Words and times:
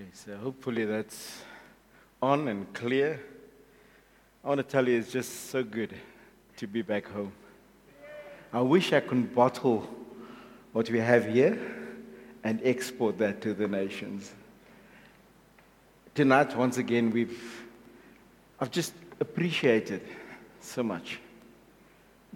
Okay, 0.00 0.10
so 0.12 0.36
hopefully 0.36 0.84
that's 0.84 1.42
on 2.22 2.46
and 2.46 2.72
clear. 2.72 3.20
I 4.44 4.48
want 4.48 4.58
to 4.58 4.62
tell 4.62 4.86
you, 4.86 4.96
it's 4.96 5.10
just 5.10 5.50
so 5.50 5.64
good 5.64 5.92
to 6.58 6.68
be 6.68 6.82
back 6.82 7.08
home. 7.08 7.32
I 8.52 8.60
wish 8.60 8.92
I 8.92 9.00
could 9.00 9.34
bottle 9.34 9.88
what 10.72 10.88
we 10.88 11.00
have 11.00 11.26
here 11.26 11.58
and 12.44 12.60
export 12.62 13.18
that 13.18 13.40
to 13.40 13.54
the 13.54 13.66
nations. 13.66 14.32
Tonight, 16.14 16.56
once 16.56 16.78
again, 16.78 17.10
we've, 17.10 17.66
I've 18.60 18.70
just 18.70 18.92
appreciated 19.18 20.02
so 20.60 20.84
much 20.84 21.18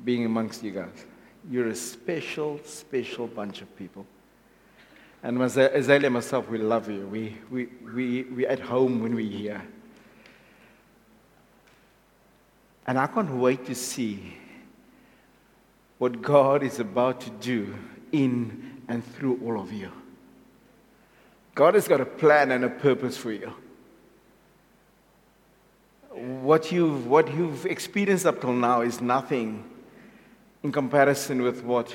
being 0.05 0.27
amongst 0.27 0.65
you 0.65 0.73
guys. 0.73 1.07
You're 1.49 1.69
a 1.69 1.77
special, 1.77 2.59
special 2.65 3.29
bunch 3.29 3.63
of 3.63 3.77
people. 3.77 4.05
And 5.23 5.41
Azalea 5.41 6.07
and 6.07 6.15
myself, 6.15 6.49
we 6.49 6.59
love 6.59 6.91
you. 6.91 7.07
We, 7.07 7.39
we, 7.49 7.69
we, 7.95 8.23
we're 8.25 8.49
at 8.49 8.59
home 8.59 9.01
when 9.01 9.15
we're 9.15 9.31
here. 9.31 9.63
And 12.87 12.99
I 12.99 13.07
can't 13.07 13.31
wait 13.37 13.65
to 13.67 13.75
see 13.75 14.37
what 15.99 16.21
God 16.21 16.65
is 16.65 16.81
about 16.81 17.21
to 17.21 17.31
do 17.31 17.77
in 18.11 18.83
and 18.89 19.05
through 19.15 19.41
all 19.45 19.61
of 19.61 19.73
you. 19.73 19.93
God 21.55 21.75
has 21.75 21.87
got 21.87 22.01
a 22.01 22.05
plan 22.07 22.51
and 22.51 22.65
a 22.65 22.71
purpose 22.71 23.17
for 23.17 23.31
you. 23.31 23.53
What 26.11 26.73
you've, 26.73 27.07
what 27.07 27.33
you've 27.33 27.65
experienced 27.67 28.27
up 28.27 28.41
till 28.41 28.53
now 28.53 28.81
is 28.81 29.01
nothing 29.01 29.65
in 30.65 30.73
comparison 30.73 31.43
with 31.43 31.63
what 31.63 31.95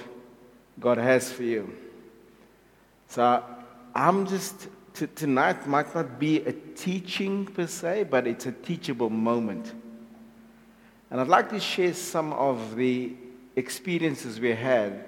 God 0.80 0.98
has 0.98 1.30
for 1.32 1.44
you. 1.44 1.76
So 3.08 3.44
I'm 3.96 4.28
just, 4.28 4.68
t- 4.94 5.08
tonight 5.16 5.66
might 5.66 5.94
not 5.96 6.20
be 6.20 6.42
a 6.42 6.52
teaching 6.52 7.46
per 7.46 7.68
se, 7.68 8.06
but 8.06 8.28
it's 8.28 8.46
a 8.46 8.52
teachable 8.52 9.10
moment. 9.10 9.74
And 11.10 11.22
I'd 11.22 11.28
like 11.28 11.50
to 11.50 11.60
share 11.60 11.94
some 11.94 12.34
of 12.34 12.76
the 12.76 13.14
experiences 13.56 14.40
we 14.40 14.54
had. 14.54 15.06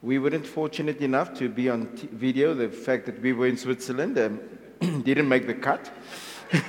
We 0.00 0.20
weren't 0.20 0.46
fortunate 0.46 1.00
enough 1.00 1.34
to 1.38 1.48
be 1.48 1.68
on 1.68 1.88
t- 1.96 2.08
video. 2.12 2.54
The 2.54 2.68
fact 2.68 3.06
that 3.06 3.20
we 3.20 3.32
were 3.32 3.48
in 3.48 3.56
Switzerland 3.56 4.16
um, 4.16 4.40
didn't 5.02 5.28
make 5.28 5.48
the 5.48 5.54
cut. 5.54 5.90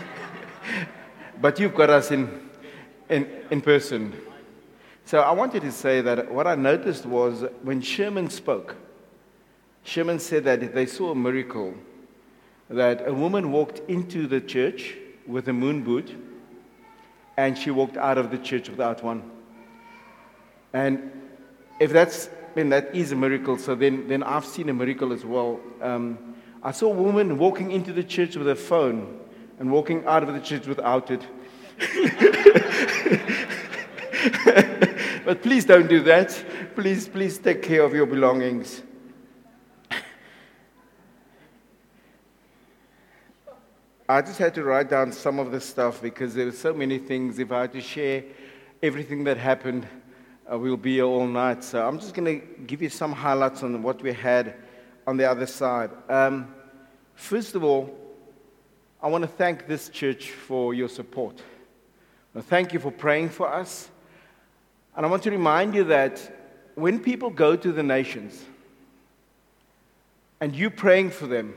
but 1.41 1.59
you've 1.59 1.75
got 1.75 1.91
us 1.91 2.09
in, 2.09 2.49
in, 3.07 3.29
in 3.51 3.61
person. 3.61 4.19
So 5.05 5.19
I 5.19 5.31
wanted 5.31 5.61
to 5.61 5.71
say 5.71 6.01
that 6.01 6.31
what 6.31 6.47
I 6.47 6.55
noticed 6.55 7.05
was 7.05 7.45
when 7.61 7.81
Sherman 7.81 8.31
spoke, 8.31 8.75
Sherman 9.83 10.19
said 10.19 10.43
that 10.43 10.73
they 10.73 10.85
saw 10.85 11.11
a 11.11 11.15
miracle 11.15 11.73
that 12.69 13.07
a 13.07 13.13
woman 13.13 13.51
walked 13.51 13.79
into 13.89 14.27
the 14.27 14.39
church 14.39 14.95
with 15.25 15.47
a 15.47 15.53
moon 15.53 15.83
boot 15.83 16.15
and 17.37 17.57
she 17.57 17.71
walked 17.71 17.97
out 17.97 18.17
of 18.17 18.31
the 18.31 18.37
church 18.37 18.69
without 18.69 19.03
one. 19.03 19.23
And 20.73 21.11
if 21.79 21.91
that's, 21.91 22.29
then 22.53 22.69
that 22.69 22.93
is 22.93 23.11
a 23.11 23.15
miracle, 23.15 23.57
so 23.57 23.75
then, 23.75 24.07
then 24.07 24.23
I've 24.23 24.45
seen 24.45 24.69
a 24.69 24.73
miracle 24.73 25.13
as 25.13 25.25
well. 25.25 25.59
Um, 25.81 26.35
I 26.61 26.71
saw 26.71 26.87
a 26.87 26.95
woman 26.95 27.37
walking 27.37 27.71
into 27.71 27.93
the 27.93 28.03
church 28.03 28.35
with 28.35 28.49
a 28.49 28.55
phone 28.55 29.19
and 29.59 29.71
walking 29.71 30.05
out 30.05 30.23
of 30.23 30.33
the 30.33 30.41
church 30.41 30.67
without 30.67 31.09
it. 31.11 31.21
but 35.25 35.41
please 35.41 35.63
don't 35.63 35.87
do 35.87 36.03
that. 36.03 36.43
Please, 36.75 37.07
please 37.07 37.37
take 37.37 37.63
care 37.63 37.83
of 37.83 37.93
your 37.93 38.05
belongings. 38.05 38.83
I 44.09 44.23
just 44.23 44.39
had 44.39 44.55
to 44.55 44.63
write 44.63 44.89
down 44.89 45.11
some 45.11 45.37
of 45.37 45.51
the 45.51 45.61
stuff 45.61 46.01
because 46.01 46.33
there 46.33 46.47
were 46.47 46.51
so 46.51 46.73
many 46.73 46.97
things. 46.97 47.37
If 47.37 47.51
I 47.51 47.61
had 47.61 47.73
to 47.73 47.79
share 47.79 48.23
everything 48.81 49.23
that 49.25 49.37
happened, 49.37 49.87
uh, 50.51 50.57
we'll 50.57 50.77
be 50.77 50.95
here 50.95 51.03
all 51.03 51.27
night. 51.27 51.63
So 51.63 51.87
I'm 51.87 51.99
just 51.99 52.15
going 52.15 52.41
to 52.41 52.47
give 52.63 52.81
you 52.81 52.89
some 52.89 53.11
highlights 53.11 53.61
on 53.61 53.83
what 53.83 54.01
we 54.01 54.11
had 54.11 54.55
on 55.05 55.17
the 55.17 55.29
other 55.29 55.45
side. 55.45 55.91
Um, 56.09 56.51
first 57.13 57.53
of 57.53 57.63
all, 57.63 57.95
I 58.99 59.09
want 59.09 59.25
to 59.25 59.27
thank 59.27 59.67
this 59.67 59.89
church 59.89 60.31
for 60.31 60.73
your 60.73 60.89
support. 60.89 61.43
thank 62.35 62.73
you 62.73 62.79
for 62.79 62.91
praying 62.91 63.29
for 63.29 63.47
us. 63.47 63.89
And 64.97 65.05
I 65.05 65.09
want 65.09 65.21
to 65.21 65.29
remind 65.29 65.75
you 65.75 65.83
that 65.83 66.19
when 66.73 66.99
people 66.99 67.29
go 67.29 67.55
to 67.55 67.71
the 67.71 67.83
nations 67.83 68.43
and 70.41 70.55
you 70.55 70.71
praying 70.71 71.11
for 71.11 71.27
them, 71.27 71.53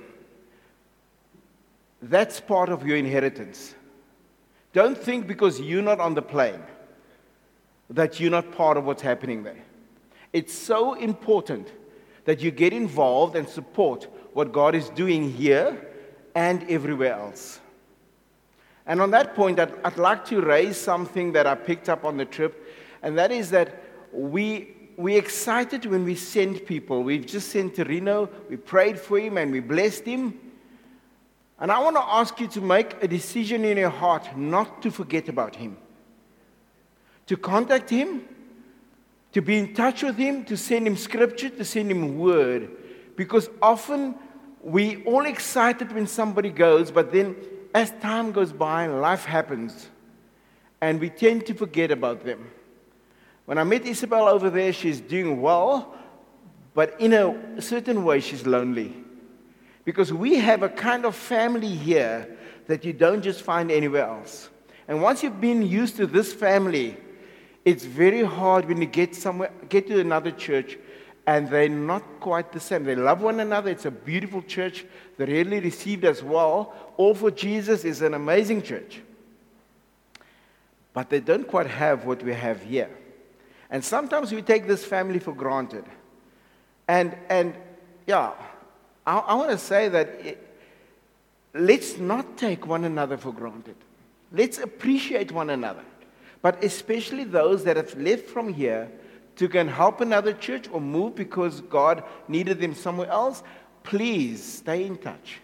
that's 2.02 2.40
part 2.40 2.68
of 2.68 2.86
your 2.86 2.96
inheritance. 2.96 3.74
Don't 4.72 4.96
think 4.98 5.26
because 5.26 5.60
you're 5.60 5.82
not 5.82 6.00
on 6.00 6.14
the 6.14 6.22
plane 6.22 6.62
that 7.90 8.18
you're 8.18 8.30
not 8.30 8.50
part 8.52 8.76
of 8.76 8.84
what's 8.84 9.02
happening 9.02 9.42
there. 9.42 9.62
It's 10.32 10.54
so 10.54 10.94
important 10.94 11.70
that 12.24 12.40
you 12.40 12.50
get 12.50 12.72
involved 12.72 13.36
and 13.36 13.48
support 13.48 14.08
what 14.32 14.52
God 14.52 14.74
is 14.74 14.88
doing 14.90 15.30
here 15.30 15.88
and 16.34 16.64
everywhere 16.70 17.14
else. 17.14 17.60
And 18.86 19.00
on 19.00 19.10
that 19.10 19.34
point, 19.34 19.60
I'd, 19.60 19.72
I'd 19.84 19.98
like 19.98 20.24
to 20.26 20.40
raise 20.40 20.76
something 20.76 21.32
that 21.32 21.46
I 21.46 21.54
picked 21.54 21.88
up 21.88 22.04
on 22.04 22.16
the 22.16 22.24
trip, 22.24 22.66
and 23.02 23.16
that 23.18 23.30
is 23.30 23.50
that 23.50 23.82
we, 24.12 24.74
we're 24.96 25.18
excited 25.18 25.84
when 25.86 26.04
we 26.04 26.14
send 26.14 26.64
people. 26.66 27.02
We've 27.02 27.26
just 27.26 27.50
sent 27.50 27.78
Reno, 27.78 28.28
we 28.48 28.56
prayed 28.56 28.98
for 28.98 29.18
him, 29.18 29.36
and 29.36 29.52
we 29.52 29.60
blessed 29.60 30.04
him. 30.04 30.38
And 31.62 31.70
I 31.70 31.78
want 31.78 31.94
to 31.94 32.02
ask 32.02 32.40
you 32.40 32.48
to 32.48 32.60
make 32.60 33.00
a 33.04 33.06
decision 33.06 33.64
in 33.64 33.78
your 33.78 33.88
heart 33.88 34.36
not 34.36 34.82
to 34.82 34.90
forget 34.90 35.28
about 35.28 35.54
him, 35.54 35.76
to 37.26 37.36
contact 37.36 37.88
him, 37.88 38.22
to 39.30 39.40
be 39.40 39.58
in 39.58 39.72
touch 39.72 40.02
with 40.02 40.16
him, 40.16 40.44
to 40.46 40.56
send 40.56 40.88
him 40.88 40.96
scripture, 40.96 41.50
to 41.50 41.64
send 41.64 41.88
him 41.88 42.18
word. 42.18 42.68
Because 43.14 43.48
often 43.62 44.16
we 44.60 45.04
all 45.04 45.24
excited 45.24 45.92
when 45.92 46.08
somebody 46.08 46.50
goes, 46.50 46.90
but 46.90 47.12
then 47.12 47.36
as 47.72 47.92
time 48.00 48.32
goes 48.32 48.52
by, 48.52 48.88
life 48.88 49.24
happens, 49.24 49.88
and 50.80 50.98
we 50.98 51.10
tend 51.10 51.46
to 51.46 51.54
forget 51.54 51.92
about 51.92 52.24
them. 52.24 52.50
When 53.44 53.58
I 53.58 53.62
met 53.62 53.86
Isabel 53.86 54.26
over 54.26 54.50
there, 54.50 54.72
she's 54.72 55.00
doing 55.00 55.40
well, 55.40 55.94
but 56.74 57.00
in 57.00 57.12
a 57.12 57.62
certain 57.62 58.02
way, 58.02 58.18
she's 58.18 58.48
lonely. 58.48 59.01
Because 59.84 60.12
we 60.12 60.36
have 60.36 60.62
a 60.62 60.68
kind 60.68 61.04
of 61.04 61.16
family 61.16 61.74
here 61.74 62.36
that 62.66 62.84
you 62.84 62.92
don't 62.92 63.22
just 63.22 63.42
find 63.42 63.70
anywhere 63.70 64.06
else. 64.06 64.48
And 64.88 65.02
once 65.02 65.22
you've 65.22 65.40
been 65.40 65.62
used 65.62 65.96
to 65.96 66.06
this 66.06 66.32
family, 66.32 66.96
it's 67.64 67.84
very 67.84 68.22
hard 68.22 68.66
when 68.66 68.80
you 68.80 68.86
get 68.86 69.14
somewhere, 69.14 69.50
get 69.68 69.86
to 69.88 70.00
another 70.00 70.30
church, 70.30 70.78
and 71.26 71.48
they're 71.48 71.68
not 71.68 72.02
quite 72.20 72.52
the 72.52 72.58
same. 72.58 72.84
They 72.84 72.96
love 72.96 73.22
one 73.22 73.38
another. 73.40 73.70
It's 73.70 73.84
a 73.84 73.90
beautiful 73.90 74.42
church. 74.42 74.84
They're 75.16 75.26
really 75.28 75.60
received 75.60 76.04
as 76.04 76.22
well. 76.22 76.74
All 76.96 77.14
for 77.14 77.30
Jesus 77.30 77.84
is 77.84 78.02
an 78.02 78.14
amazing 78.14 78.62
church. 78.62 79.00
But 80.92 81.10
they 81.10 81.20
don't 81.20 81.46
quite 81.46 81.68
have 81.68 82.04
what 82.04 82.22
we 82.22 82.34
have 82.34 82.62
here. 82.62 82.90
And 83.70 83.84
sometimes 83.84 84.32
we 84.32 84.42
take 84.42 84.66
this 84.66 84.84
family 84.84 85.18
for 85.20 85.32
granted. 85.32 85.84
And, 86.88 87.16
and 87.28 87.54
yeah, 88.06 88.32
I, 89.06 89.18
I 89.18 89.34
want 89.34 89.50
to 89.50 89.58
say 89.58 89.88
that 89.88 90.08
it, 90.24 90.46
let's 91.54 91.98
not 91.98 92.36
take 92.36 92.66
one 92.66 92.84
another 92.84 93.16
for 93.16 93.32
granted. 93.32 93.76
Let's 94.32 94.58
appreciate 94.58 95.32
one 95.32 95.50
another. 95.50 95.84
But 96.40 96.62
especially 96.64 97.24
those 97.24 97.64
that 97.64 97.76
have 97.76 97.94
left 97.96 98.28
from 98.28 98.52
here 98.52 98.90
to 99.36 99.48
go 99.48 99.60
and 99.60 99.70
help 99.70 100.00
another 100.00 100.32
church 100.32 100.68
or 100.72 100.80
move 100.80 101.14
because 101.14 101.60
God 101.62 102.02
needed 102.28 102.60
them 102.60 102.74
somewhere 102.74 103.08
else, 103.08 103.42
please 103.82 104.42
stay 104.42 104.84
in 104.84 104.96
touch. 104.96 105.38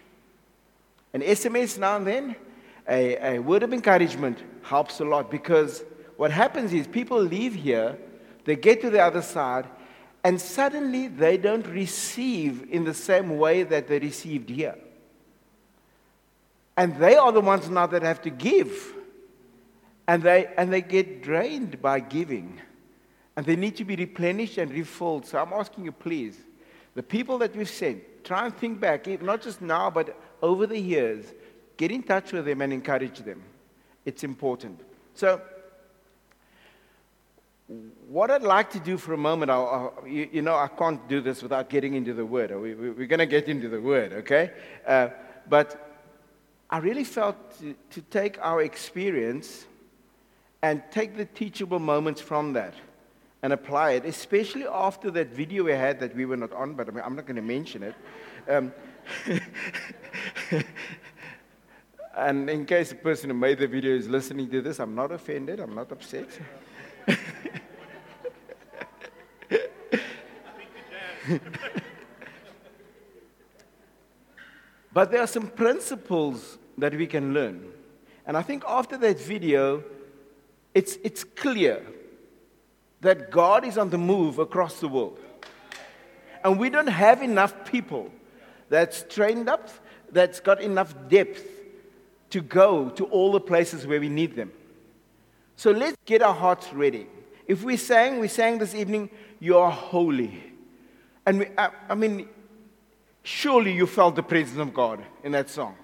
An 1.13 1.21
SMS 1.21 1.77
now 1.77 1.97
and 1.97 2.05
then, 2.05 2.35
a, 2.87 3.35
a 3.35 3.39
word 3.39 3.63
of 3.63 3.73
encouragement 3.73 4.39
helps 4.63 4.99
a 4.99 5.05
lot 5.05 5.31
because 5.31 5.83
what 6.17 6.31
happens 6.31 6.73
is 6.73 6.85
people 6.87 7.21
leave 7.21 7.55
here, 7.55 7.97
they 8.45 8.55
get 8.55 8.81
to 8.81 8.89
the 8.89 8.99
other 8.99 9.21
side, 9.21 9.65
and 10.29 10.39
suddenly 10.39 11.07
they 11.07 11.37
don't 11.37 11.65
receive 11.65 12.67
in 12.69 12.83
the 12.83 12.93
same 12.93 13.39
way 13.39 13.63
that 13.63 13.87
they 13.87 13.97
received 13.97 14.47
here. 14.47 14.75
And 16.77 16.95
they 16.97 17.15
are 17.15 17.31
the 17.31 17.41
ones 17.41 17.67
now 17.67 17.87
that 17.87 18.03
have 18.03 18.21
to 18.21 18.29
give. 18.29 18.93
And 20.07 20.21
they, 20.21 20.53
and 20.55 20.71
they 20.71 20.83
get 20.83 21.23
drained 21.23 21.81
by 21.81 22.01
giving. 22.01 22.61
And 23.35 23.43
they 23.43 23.55
need 23.55 23.75
to 23.77 23.83
be 23.83 23.95
replenished 23.95 24.59
and 24.59 24.71
refilled. 24.71 25.25
So 25.25 25.39
I'm 25.39 25.51
asking 25.51 25.85
you, 25.85 25.91
please, 25.91 26.37
the 26.93 27.01
people 27.01 27.39
that 27.39 27.55
we've 27.55 27.67
sent, 27.67 28.23
try 28.23 28.45
and 28.45 28.55
think 28.55 28.79
back, 28.79 29.07
not 29.23 29.41
just 29.41 29.63
now, 29.63 29.89
but 29.89 30.15
over 30.43 30.67
the 30.67 30.79
years. 30.79 31.25
Get 31.75 31.89
in 31.91 32.03
touch 32.03 32.33
with 32.33 32.45
them 32.45 32.61
and 32.61 32.71
encourage 32.71 33.17
them. 33.17 33.41
It's 34.05 34.23
important. 34.23 34.79
So, 35.15 35.41
what 38.07 38.31
I'd 38.31 38.41
like 38.41 38.71
to 38.71 38.79
do 38.79 38.97
for 38.97 39.13
a 39.13 39.17
moment, 39.17 39.51
I'll, 39.51 39.93
I'll, 39.99 40.07
you, 40.07 40.27
you, 40.31 40.41
know, 40.41 40.55
I 40.55 40.67
can't 40.67 41.07
do 41.07 41.21
this 41.21 41.43
without 41.43 41.69
getting 41.69 41.93
into 41.93 42.13
the 42.13 42.25
Word. 42.25 42.49
We, 42.59 42.71
are 42.71 42.93
we, 42.93 43.05
going 43.05 43.19
to 43.19 43.27
get 43.27 43.47
into 43.47 43.69
the 43.69 43.79
Word, 43.79 44.11
okay? 44.13 44.51
Uh, 44.87 45.09
but 45.47 46.01
I 46.69 46.79
really 46.79 47.03
felt 47.03 47.59
to, 47.59 47.75
to 47.91 48.01
take 48.01 48.39
our 48.41 48.63
experience 48.63 49.67
and 50.63 50.81
take 50.91 51.15
the 51.15 51.25
teachable 51.25 51.77
moments 51.79 52.21
from 52.21 52.53
that 52.53 52.73
and 53.43 53.53
apply 53.53 53.91
it, 53.91 54.05
especially 54.05 54.65
after 54.65 55.11
that 55.11 55.27
video 55.27 55.63
we 55.63 55.71
had 55.71 55.99
that 55.99 56.15
we 56.15 56.25
were 56.25 56.37
not 56.37 56.51
on, 56.53 56.73
but 56.73 56.89
I'm 56.89 57.15
not 57.15 57.25
going 57.25 57.35
to 57.35 57.41
mention 57.41 57.83
it. 57.83 57.95
Um, 58.47 58.73
and 62.17 62.49
in 62.49 62.65
case 62.65 62.89
the 62.89 62.95
person 62.95 63.29
who 63.29 63.35
made 63.35 63.59
the 63.59 63.67
video 63.67 63.95
is 63.95 64.09
listening 64.09 64.49
to 64.49 64.61
this, 64.61 64.79
I'm 64.79 64.95
not 64.95 65.11
offended, 65.11 65.59
I'm 65.59 65.75
not 65.75 65.91
upset. 65.91 66.27
but 74.93 75.11
there 75.11 75.21
are 75.21 75.27
some 75.27 75.47
principles 75.47 76.57
that 76.77 76.95
we 76.95 77.07
can 77.07 77.33
learn. 77.33 77.71
And 78.25 78.37
I 78.37 78.41
think 78.41 78.63
after 78.67 78.97
that 78.97 79.19
video, 79.19 79.83
it's, 80.73 80.97
it's 81.03 81.23
clear 81.23 81.85
that 83.01 83.31
God 83.31 83.65
is 83.65 83.77
on 83.77 83.89
the 83.89 83.97
move 83.97 84.39
across 84.39 84.79
the 84.79 84.87
world. 84.87 85.19
And 86.43 86.59
we 86.59 86.69
don't 86.69 86.87
have 86.87 87.21
enough 87.21 87.65
people 87.65 88.11
that's 88.69 89.03
trained 89.09 89.49
up, 89.49 89.69
that's 90.11 90.39
got 90.39 90.61
enough 90.61 90.93
depth 91.09 91.43
to 92.29 92.41
go 92.41 92.89
to 92.91 93.05
all 93.05 93.31
the 93.31 93.39
places 93.39 93.87
where 93.87 93.99
we 93.99 94.09
need 94.09 94.35
them. 94.35 94.51
So 95.55 95.71
let's 95.71 95.97
get 96.05 96.21
our 96.21 96.33
hearts 96.33 96.71
ready. 96.71 97.07
If 97.47 97.63
we 97.63 97.75
sang, 97.77 98.19
we 98.19 98.27
sang 98.27 98.59
this 98.59 98.75
evening, 98.75 99.09
You 99.39 99.57
are 99.57 99.71
holy. 99.71 100.48
And 101.29 101.41
we, 101.41 101.45
I, 101.55 101.69
I 101.87 101.93
mean, 101.93 102.27
surely 103.21 103.71
you 103.71 103.85
felt 103.85 104.15
the 104.15 104.23
presence 104.23 104.57
of 104.57 104.73
God 104.73 104.99
in 105.23 105.31
that 105.33 105.47
song. 105.47 105.75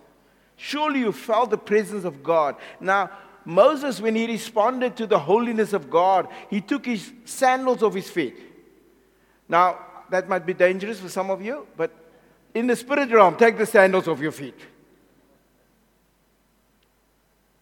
Surely 0.56 1.02
you 1.02 1.12
felt 1.12 1.52
the 1.52 1.58
presence 1.58 2.04
of 2.04 2.24
God. 2.24 2.56
Now, 2.80 3.12
Moses, 3.46 4.02
when 4.02 4.16
he 4.16 4.26
responded 4.26 4.98
to 4.98 5.06
the 5.06 5.20
holiness 5.20 5.72
of 5.74 5.88
God, 5.88 6.30
he 6.50 6.62
took 6.62 6.88
his 6.88 7.14
sandals 7.26 7.84
off 7.84 7.94
his 7.94 8.10
feet. 8.10 8.36
Now, 9.48 9.78
that 10.10 10.28
might 10.28 10.48
be 10.48 10.56
dangerous 10.56 11.00
for 11.00 11.10
some 11.10 11.30
of 11.30 11.44
you, 11.44 11.68
but 11.78 11.92
in 12.56 12.66
the 12.66 12.76
spirit 12.76 13.12
realm, 13.12 13.36
take 13.36 13.56
the 13.56 13.68
sandals 13.68 14.08
off 14.08 14.20
your 14.20 14.32
feet. 14.32 14.60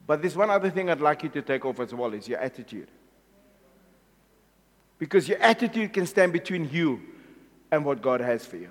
But 0.08 0.22
there's 0.22 0.38
one 0.38 0.50
other 0.50 0.70
thing 0.70 0.90
I'd 0.90 1.02
like 1.02 1.24
you 1.24 1.30
to 1.32 1.42
take 1.42 1.66
off 1.66 1.82
as 1.82 1.94
well 1.94 2.14
is 2.14 2.30
your 2.30 2.40
attitude. 2.40 2.88
Because 4.98 5.28
your 5.28 5.40
attitude 5.40 5.92
can 5.92 6.06
stand 6.06 6.32
between 6.32 6.70
you 6.70 7.02
and 7.74 7.84
what 7.84 8.04
God 8.04 8.22
has 8.22 8.46
for 8.46 8.58
you. 8.58 8.70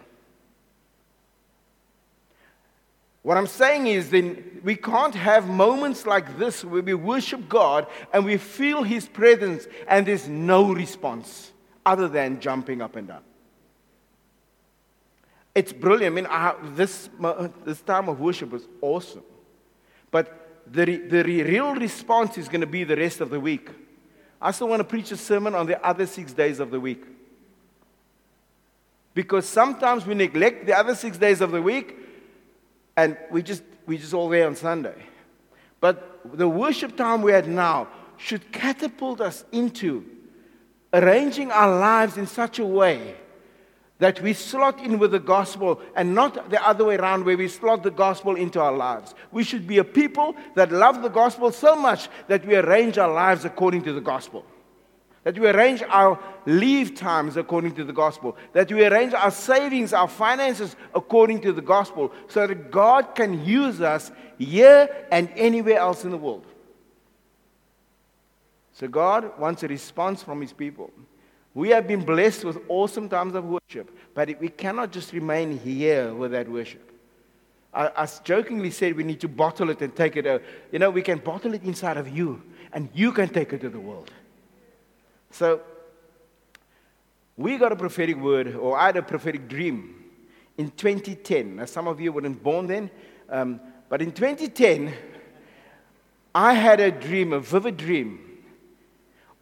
What 3.23 3.37
I'm 3.37 3.49
saying 3.49 3.89
is, 3.89 4.11
then 4.11 4.61
we 4.63 4.77
can't 4.77 5.15
have 5.15 5.49
moments 5.49 6.07
like 6.07 6.39
this 6.39 6.65
where 6.65 6.83
we 6.83 6.95
worship 6.95 7.49
God 7.49 7.87
and 8.13 8.25
we 8.25 8.37
feel 8.37 8.85
His 8.85 9.09
presence 9.09 9.67
and 9.89 10.07
there's 10.07 10.29
no 10.29 10.73
response 10.73 11.51
other 11.85 12.09
than 12.09 12.41
jumping 12.41 12.81
up 12.81 12.95
and 12.95 13.09
down. 13.09 13.23
It's 15.55 15.73
brilliant. 15.73 16.13
I 16.13 16.15
mean, 16.15 16.27
I, 16.31 16.55
this, 16.75 17.11
this 17.65 17.81
time 17.81 18.09
of 18.09 18.21
worship 18.21 18.51
was 18.51 18.67
awesome. 18.81 19.23
But 20.11 20.63
the, 20.67 20.97
the 20.97 21.23
real 21.23 21.75
response 21.75 22.39
is 22.39 22.49
going 22.49 22.61
to 22.61 22.67
be 22.67 22.85
the 22.85 22.97
rest 22.97 23.21
of 23.21 23.31
the 23.31 23.41
week. 23.41 23.69
I 24.41 24.53
still 24.53 24.69
want 24.69 24.81
to 24.81 24.85
preach 24.85 25.11
a 25.11 25.17
sermon 25.17 25.55
on 25.55 25.67
the 25.67 25.85
other 25.85 26.07
six 26.07 26.33
days 26.33 26.61
of 26.61 26.71
the 26.71 26.81
week. 26.81 27.05
Because 29.15 29.47
sometimes 29.47 30.07
we 30.07 30.15
neglect 30.15 30.67
the 30.67 30.77
other 30.77 30.95
six 30.95 31.19
days 31.19 31.41
of 31.41 31.51
the 31.51 31.61
week 31.61 31.97
and 32.97 33.17
we 33.31 33.43
just 33.43 33.63
we 33.87 33.99
just 33.99 34.15
all 34.15 34.29
there 34.29 34.47
on 34.47 34.57
Sunday. 34.57 34.95
But 35.81 36.21
the 36.37 36.49
worship 36.49 36.97
time 36.97 37.23
we 37.23 37.33
had 37.33 37.49
now 37.49 37.89
should 38.17 38.53
catapult 38.53 39.21
us 39.21 39.45
into 39.53 40.05
arranging 40.93 41.51
our 41.51 41.79
lives 41.79 42.17
in 42.17 42.27
such 42.27 42.59
a 42.59 42.65
way 42.65 43.17
that 43.99 44.21
we 44.21 44.33
slot 44.33 44.81
in 44.81 44.99
with 44.99 45.13
the 45.13 45.19
gospel 45.19 45.81
and 45.95 46.15
not 46.15 46.51
the 46.51 46.67
other 46.67 46.85
way 46.85 46.97
around 46.97 47.25
where 47.25 47.37
we 47.37 47.49
slot 47.49 47.83
the 47.83 47.91
gospel 47.91 48.35
into 48.35 48.61
our 48.61 48.77
lives. 48.77 49.15
We 49.31 49.45
should 49.45 49.67
be 49.67 49.79
a 49.79 49.85
people 49.85 50.35
that 50.55 50.73
love 50.73 51.03
the 51.03 51.09
gospel 51.09 51.53
so 51.53 51.77
much 51.77 52.09
that 52.29 52.45
we 52.45 52.57
arrange 52.57 52.99
our 52.99 53.13
lives 53.13 53.45
according 53.45 53.83
to 53.83 53.93
the 53.93 54.01
gospel. 54.01 54.45
That 55.25 55.39
we 55.39 55.49
arrange 55.49 55.83
our 55.89 56.19
leave 56.47 56.97
times 56.97 57.37
according 57.37 57.77
to 57.77 57.85
the 57.85 57.93
gospel. 57.93 58.37
That 58.53 58.73
we 58.73 58.85
arrange 58.85 59.15
our 59.15 59.31
savings, 59.31 59.93
our 59.93 60.09
finances 60.09 60.75
according 60.95 61.43
to 61.43 61.53
the 61.53 61.63
gospel. 61.63 62.13
So 62.29 62.47
that 62.47 62.71
God 62.71 63.15
can 63.15 63.45
use 63.45 63.81
us 63.81 64.11
here 64.39 64.89
and 65.13 65.31
anywhere 65.37 65.79
else 65.79 66.05
in 66.05 66.11
the 66.11 66.19
world. 66.19 66.47
So 68.73 68.89
God 68.89 69.39
wants 69.39 69.63
a 69.63 69.69
response 69.69 70.23
from 70.23 70.41
His 70.41 70.53
people. 70.53 70.91
We 71.55 71.69
have 71.69 71.87
been 71.87 72.05
blessed 72.05 72.45
with 72.45 72.59
awesome 72.69 73.09
times 73.09 73.35
of 73.35 73.45
worship, 73.45 73.97
but 74.15 74.41
we 74.41 74.49
cannot 74.49 74.91
just 74.91 75.13
remain 75.13 75.59
here 75.59 76.15
with 76.15 76.33
that 76.33 76.49
worship. 76.49 76.91
I, 77.75 77.91
I 77.95 78.09
jokingly 78.25 78.71
said 78.71 78.97
we 78.97 79.05
need 79.05 79.21
to 79.21 79.29
bottle 79.29 79.71
it 79.71 79.81
and 79.83 79.95
take 79.95 80.17
it 80.17 80.27
out. 80.27 80.43
You 80.73 80.79
know, 80.79 80.91
we 80.91 81.03
can 81.03 81.19
bottle 81.19 81.55
it 81.55 81.63
inside 81.63 81.97
of 81.97 82.09
you, 82.09 82.43
and 82.73 82.89
you 82.95 83.13
can 83.13 83.29
take 83.29 83.53
it 83.53 83.61
to 83.61 83.69
the 83.69 83.79
world. 83.79 84.11
So, 85.33 85.63
we 87.39 87.57
got 87.57 87.73
a 87.73 87.77
prophetic 87.77 88.19
word, 88.19 88.55
or 88.55 88.79
I 88.79 88.87
had 88.87 88.99
a 88.99 89.03
prophetic 89.03 89.49
dream 89.49 90.05
in 90.59 90.71
2010. 90.73 91.57
Now, 91.57 91.65
some 91.65 91.89
of 91.89 92.01
you 92.01 92.13
weren't 92.13 92.43
born 92.43 92.67
then, 92.67 92.91
um, 93.31 93.59
but 93.89 94.03
in 94.03 94.13
2010, 94.13 94.93
I 96.35 96.53
had 96.53 96.81
a 96.81 96.91
dream, 96.91 97.33
a 97.33 97.41
vivid 97.41 97.79
dream, 97.79 98.21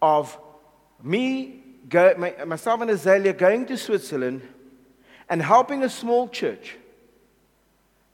of 0.01 0.39
me, 1.03 1.65
go, 1.89 2.15
my, 2.17 2.35
myself 2.45 2.81
and 2.81 2.91
Azalea 2.93 3.33
going 3.33 3.67
to 3.67 3.77
Switzerland 3.77 4.43
and 5.29 5.43
helping 5.43 5.83
a 5.83 5.89
small 5.89 6.29
church. 6.29 6.77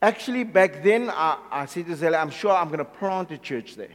Actually, 0.01 0.45
back 0.45 0.83
then, 0.83 1.11
I, 1.11 1.39
I 1.51 1.67
said 1.67 1.87
to 1.87 1.93
Azalea, 1.93 2.19
I'm 2.19 2.31
sure 2.31 2.53
I'm 2.53 2.69
going 2.69 2.79
to 2.79 2.87
plant 2.87 3.31
a 3.33 3.39
church 3.39 3.77
there. 3.77 3.95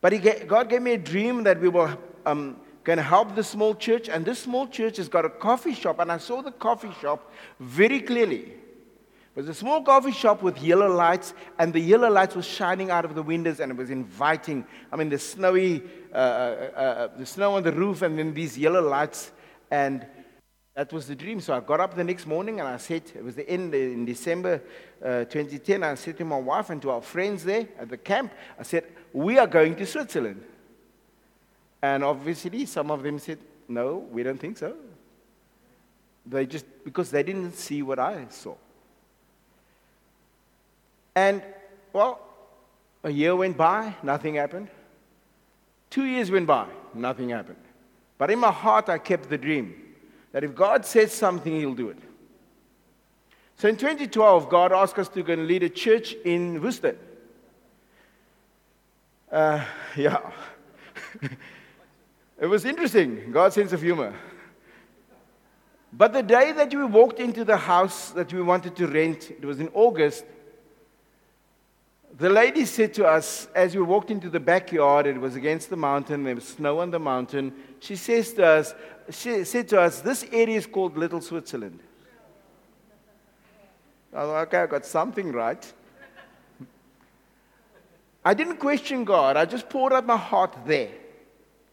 But 0.00 0.14
God 0.48 0.70
gave 0.70 0.80
me 0.80 0.92
a 0.92 0.98
dream 0.98 1.44
that 1.44 1.60
we 1.60 1.68
were 1.68 1.96
um, 2.26 2.56
to 2.84 3.02
help 3.02 3.34
the 3.34 3.44
small 3.44 3.74
church, 3.74 4.08
and 4.08 4.24
this 4.24 4.40
small 4.40 4.66
church 4.66 4.96
has 4.96 5.08
got 5.08 5.24
a 5.24 5.30
coffee 5.30 5.74
shop, 5.74 6.00
and 6.00 6.10
I 6.10 6.18
saw 6.18 6.42
the 6.42 6.50
coffee 6.50 6.92
shop 7.00 7.30
very 7.60 8.00
clearly. 8.00 8.54
It 9.34 9.40
was 9.40 9.48
a 9.48 9.54
small 9.54 9.82
coffee 9.82 10.12
shop 10.12 10.42
with 10.42 10.60
yellow 10.60 10.94
lights, 10.94 11.32
and 11.58 11.72
the 11.72 11.80
yellow 11.80 12.10
lights 12.10 12.36
were 12.36 12.42
shining 12.42 12.90
out 12.90 13.04
of 13.04 13.14
the 13.14 13.22
windows, 13.22 13.60
and 13.60 13.72
it 13.72 13.78
was 13.78 13.90
inviting. 13.90 14.66
I 14.92 14.96
mean, 14.96 15.08
the 15.08 15.18
snowy, 15.18 15.82
uh, 16.12 16.16
uh, 16.16 16.20
uh, 16.76 17.08
the 17.16 17.24
snow 17.24 17.54
on 17.54 17.62
the 17.62 17.72
roof, 17.72 18.02
and 18.02 18.18
then 18.18 18.34
these 18.34 18.58
yellow 18.58 18.86
lights, 18.86 19.30
and 19.70 20.04
that 20.74 20.92
was 20.92 21.06
the 21.06 21.14
dream. 21.14 21.40
So 21.40 21.54
I 21.54 21.60
got 21.60 21.80
up 21.80 21.94
the 21.94 22.04
next 22.04 22.26
morning, 22.26 22.60
and 22.60 22.68
I 22.68 22.76
said, 22.76 23.04
it 23.14 23.24
was 23.24 23.36
the 23.36 23.48
end 23.48 23.74
in 23.74 24.04
December 24.04 24.62
uh, 25.02 25.24
2010. 25.24 25.82
I 25.82 25.94
said 25.94 26.18
to 26.18 26.24
my 26.24 26.38
wife 26.38 26.68
and 26.70 26.82
to 26.82 26.90
our 26.90 27.02
friends 27.02 27.44
there 27.44 27.68
at 27.78 27.88
the 27.88 27.96
camp, 27.96 28.32
I 28.58 28.64
said, 28.64 28.84
we 29.12 29.38
are 29.38 29.46
going 29.46 29.76
to 29.76 29.86
Switzerland. 29.86 30.44
And 31.82 32.04
obviously, 32.04 32.64
some 32.66 32.90
of 32.90 33.02
them 33.02 33.18
said, 33.18 33.38
No, 33.68 33.96
we 34.10 34.22
don't 34.22 34.38
think 34.38 34.56
so. 34.56 34.74
They 36.24 36.46
just, 36.46 36.64
because 36.84 37.10
they 37.10 37.24
didn't 37.24 37.54
see 37.54 37.82
what 37.82 37.98
I 37.98 38.26
saw. 38.30 38.54
And, 41.14 41.42
well, 41.92 42.20
a 43.02 43.10
year 43.10 43.34
went 43.34 43.56
by, 43.56 43.96
nothing 44.02 44.36
happened. 44.36 44.68
Two 45.90 46.04
years 46.04 46.30
went 46.30 46.46
by, 46.46 46.68
nothing 46.94 47.30
happened. 47.30 47.58
But 48.16 48.30
in 48.30 48.38
my 48.38 48.52
heart, 48.52 48.88
I 48.88 48.98
kept 48.98 49.28
the 49.28 49.36
dream 49.36 49.74
that 50.30 50.44
if 50.44 50.54
God 50.54 50.86
says 50.86 51.12
something, 51.12 51.52
He'll 51.52 51.74
do 51.74 51.90
it. 51.90 51.98
So 53.56 53.68
in 53.68 53.76
2012, 53.76 54.48
God 54.48 54.72
asked 54.72 54.98
us 54.98 55.08
to 55.10 55.22
go 55.22 55.32
and 55.32 55.46
lead 55.46 55.64
a 55.64 55.68
church 55.68 56.14
in 56.24 56.62
Worcester. 56.62 56.96
Uh, 59.30 59.64
yeah. 59.96 60.18
It 62.42 62.46
was 62.46 62.64
interesting, 62.64 63.30
God's 63.30 63.54
sense 63.54 63.72
of 63.72 63.80
humor. 63.80 64.12
But 65.92 66.12
the 66.12 66.24
day 66.24 66.50
that 66.50 66.74
we 66.74 66.84
walked 66.84 67.20
into 67.20 67.44
the 67.44 67.56
house 67.56 68.10
that 68.10 68.32
we 68.32 68.42
wanted 68.42 68.74
to 68.74 68.88
rent, 68.88 69.30
it 69.30 69.44
was 69.44 69.60
in 69.60 69.68
August, 69.74 70.24
the 72.18 72.28
lady 72.28 72.64
said 72.64 72.94
to 72.94 73.06
us, 73.06 73.46
as 73.54 73.76
we 73.76 73.82
walked 73.82 74.10
into 74.10 74.28
the 74.28 74.40
backyard, 74.40 75.06
it 75.06 75.20
was 75.20 75.36
against 75.36 75.70
the 75.70 75.76
mountain, 75.76 76.24
there 76.24 76.34
was 76.34 76.48
snow 76.48 76.80
on 76.80 76.90
the 76.90 76.98
mountain. 76.98 77.52
She 77.78 77.94
says 77.94 78.32
to 78.32 78.44
us, 78.44 78.74
she 79.08 79.44
said 79.44 79.68
to 79.68 79.80
us, 79.80 80.00
this 80.00 80.26
area 80.32 80.56
is 80.56 80.66
called 80.66 80.96
Little 80.96 81.20
Switzerland. 81.20 81.78
I 84.12 84.22
thought, 84.22 84.48
okay, 84.48 84.58
I 84.58 84.66
got 84.66 84.84
something 84.84 85.30
right. 85.30 85.72
I 88.24 88.34
didn't 88.34 88.56
question 88.56 89.04
God, 89.04 89.36
I 89.36 89.44
just 89.44 89.68
poured 89.68 89.92
out 89.92 90.06
my 90.06 90.16
heart 90.16 90.56
there. 90.66 90.90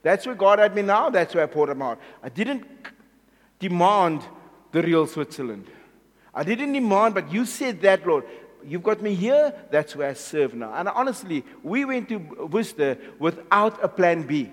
That's 0.02 0.26
where 0.26 0.36
God 0.36 0.60
had 0.60 0.76
me 0.76 0.82
now. 0.82 1.10
That's 1.10 1.36
where 1.36 1.44
I 1.44 1.48
poured 1.48 1.70
him 1.70 1.82
out. 1.82 2.00
I 2.24 2.30
didn't 2.30 2.66
demand 3.60 4.24
the 4.72 4.82
real 4.82 5.08
Switzerland. 5.08 5.68
I 6.34 6.44
didn't 6.44 6.74
demand, 6.74 7.16
but 7.16 7.32
you 7.32 7.46
said 7.46 7.82
that, 7.82 8.06
Lord. 8.08 8.24
you've 8.66 8.84
got 8.84 9.02
me 9.02 9.14
here, 9.16 9.54
that's 9.72 9.96
where 9.96 10.10
I 10.10 10.14
serve 10.14 10.54
now. 10.54 10.74
And 10.74 10.88
honestly, 10.90 11.44
we 11.64 11.86
went 11.86 12.10
to 12.10 12.18
Worcester 12.18 12.98
without 13.18 13.84
a 13.84 13.88
plan 13.88 14.24
B 14.24 14.52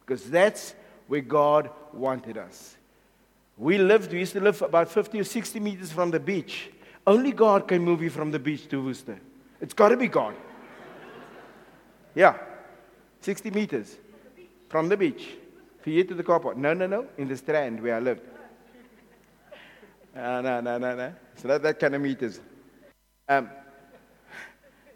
because 0.00 0.28
that's 0.28 0.74
where 1.06 1.20
God 1.20 1.70
wanted 1.92 2.36
us. 2.36 2.76
We 3.56 3.78
lived, 3.78 4.12
we 4.12 4.18
used 4.18 4.32
to 4.32 4.40
live 4.40 4.60
about 4.62 4.90
50 4.90 5.20
or 5.20 5.24
60 5.24 5.60
meters 5.60 5.92
from 5.92 6.10
the 6.10 6.20
beach. 6.20 6.70
Only 7.06 7.32
God 7.32 7.68
can 7.68 7.82
move 7.82 8.02
you 8.02 8.10
from 8.10 8.30
the 8.30 8.38
beach 8.38 8.68
to 8.68 8.84
Worcester. 8.84 9.18
It's 9.60 9.74
got 9.74 9.90
to 9.90 9.96
be 9.96 10.08
God. 10.08 10.34
Yeah, 12.14 12.36
60 13.20 13.50
meters 13.50 13.96
from 14.72 14.88
the 14.88 14.96
beach. 14.96 15.28
Here 15.84 16.02
to 16.02 16.14
the 16.14 16.22
car 16.22 16.40
park. 16.40 16.56
No, 16.56 16.72
no, 16.72 16.86
no, 16.86 17.06
in 17.18 17.28
the 17.28 17.36
strand 17.36 17.82
where 17.82 17.96
I 17.96 18.00
lived. 18.00 18.22
Uh, 20.16 20.40
no, 20.40 20.60
no, 20.62 20.78
no, 20.78 20.96
no. 20.96 21.14
So 21.36 21.48
that, 21.48 21.62
that 21.62 21.78
kind 21.78 21.94
of 21.94 22.00
meters. 22.00 22.40
Um, 23.28 23.50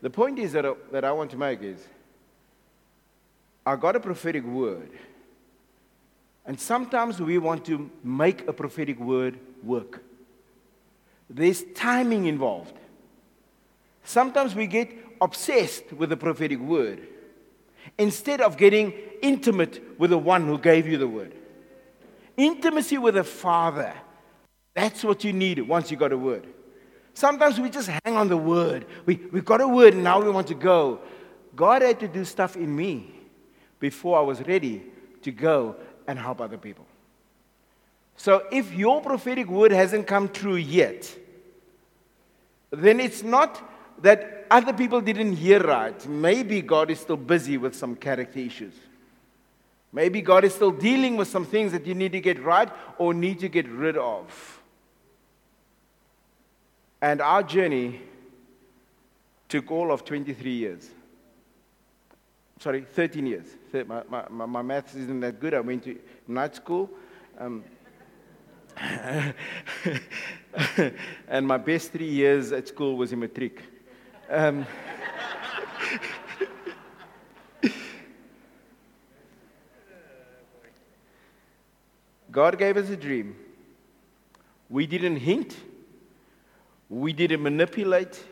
the 0.01 0.09
point 0.09 0.39
is 0.39 0.53
that, 0.53 0.65
uh, 0.65 0.75
that 0.93 1.05
I 1.05 1.13
want 1.13 1.31
to 1.33 1.37
make 1.37 1.63
is 1.63 1.87
I 3.67 3.77
got 3.77 3.97
a 3.97 4.01
prophetic 4.01 4.45
word. 4.45 4.91
And 6.47 6.59
sometimes 6.59 7.21
we 7.21 7.37
want 7.37 7.67
to 7.67 7.91
make 8.03 8.49
a 8.49 8.55
prophetic 8.55 8.99
word 8.99 9.39
work. 9.63 10.03
There's 11.29 11.65
timing 11.75 12.27
involved. 12.27 12.79
Sometimes 14.05 14.55
we 14.55 14.69
get 14.69 14.91
obsessed 15.21 15.93
with 15.93 16.09
the 16.09 16.17
prophetic 16.17 16.61
word 16.61 17.07
instead 17.99 18.41
of 18.41 18.57
getting 18.57 18.93
intimate 19.23 19.99
with 19.99 20.11
the 20.11 20.19
one 20.19 20.47
who 20.47 20.59
gave 20.59 20.87
you 20.87 20.99
the 20.99 21.09
word. 21.09 21.33
Intimacy 22.37 22.99
with 22.99 23.15
the 23.15 23.25
Father. 23.25 23.95
That's 24.75 25.03
what 25.03 25.25
you 25.25 25.33
need 25.33 25.61
once 25.61 25.91
you 25.91 25.97
got 25.97 26.13
a 26.13 26.19
word. 26.19 26.47
Sometimes 27.15 27.59
we 27.59 27.71
just 27.71 27.89
hang 27.89 28.17
on 28.17 28.29
the 28.29 28.37
word. 28.37 28.85
We, 29.07 29.17
we 29.33 29.41
got 29.41 29.63
a 29.63 29.69
word 29.69 29.95
and 29.95 30.05
now 30.05 30.21
we 30.21 30.31
want 30.31 30.49
to 30.49 30.55
go. 30.55 31.01
God 31.55 31.81
had 31.81 31.99
to 32.01 32.09
do 32.09 32.25
stuff 32.25 32.57
in 32.57 32.77
me 32.77 33.11
before 33.81 34.19
I 34.19 34.23
was 34.23 34.47
ready 34.47 34.83
to 35.23 35.33
go 35.33 35.77
and 36.07 36.19
help 36.19 36.43
other 36.43 36.59
people. 36.59 36.87
So 38.17 38.47
if 38.53 38.73
your 38.73 39.01
prophetic 39.01 39.49
word 39.49 39.73
hasn't 39.73 40.07
come 40.07 40.29
true 40.29 40.57
yet, 40.57 41.11
then 42.71 43.01
it's 43.01 43.23
not 43.23 43.63
that 44.03 44.47
other 44.51 44.73
people 44.73 45.01
didn't 45.01 45.35
hear 45.35 45.61
right. 45.61 46.07
Maybe 46.09 46.61
God 46.63 46.91
is 46.91 47.01
still 47.01 47.17
busy 47.17 47.57
with 47.57 47.75
some 47.75 47.97
character 47.97 48.39
issues. 48.39 48.75
Maybe 49.93 50.21
God 50.21 50.45
is 50.45 50.55
still 50.55 50.73
dealing 50.73 51.17
with 51.17 51.29
some 51.29 51.45
things 51.45 51.73
that 51.73 51.87
you 51.87 51.95
need 51.95 52.13
to 52.13 52.21
get 52.21 52.43
right 52.43 52.69
or 52.99 53.15
need 53.15 53.41
to 53.41 53.49
get 53.49 53.67
rid 53.69 53.97
of. 53.97 54.61
And 57.01 57.21
our 57.21 57.43
journey 57.43 58.03
took 59.49 59.71
all 59.71 59.93
of 59.93 60.05
23 60.05 60.51
years. 60.51 60.91
Sorry, 62.59 62.83
13 62.83 63.27
years. 63.27 63.47
My, 63.87 64.03
my, 64.29 64.63
my 64.63 64.79
isn't 64.79 65.21
that 65.21 65.41
good. 65.41 65.55
I 65.55 65.61
went 65.61 65.85
to 65.85 65.99
night 66.27 66.57
school. 66.57 66.91
Um, 67.39 67.65
and 71.29 71.47
my 71.47 71.57
best 71.57 71.93
three 71.93 72.09
years 72.09 72.53
at 72.53 72.69
school 72.69 72.97
was 72.97 73.13
in 73.13 73.21
matric. 73.21 73.63
Um, 74.29 74.67
God 82.31 82.59
gave 82.59 82.77
us 82.77 82.91
a 82.91 82.97
dream. 82.97 83.37
We 84.69 84.87
didn't 84.87 85.17
hint. 85.17 85.57
We 86.89 87.13
didn't 87.13 87.43
manipulate. 87.43 88.23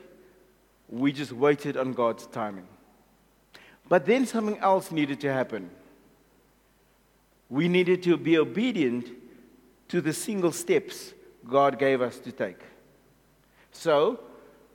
We 0.89 1.13
just 1.13 1.33
waited 1.33 1.77
on 1.77 1.93
God's 1.93 2.27
timing. 2.27 2.67
But 3.89 4.05
then 4.05 4.27
something 4.27 4.59
else 4.59 4.91
needed 4.91 5.21
to 5.21 5.33
happen. 5.33 5.71
We 7.49 7.69
needed 7.69 8.03
to 8.05 8.17
be 8.17 8.37
obedient 8.37 9.09
to 9.89 10.01
the 10.01 10.13
single 10.13 10.53
steps 10.53 11.15
God 11.49 11.79
gave 11.79 12.03
us 12.03 12.19
to 12.19 12.33
take. 12.33 12.61
So, 13.71 14.21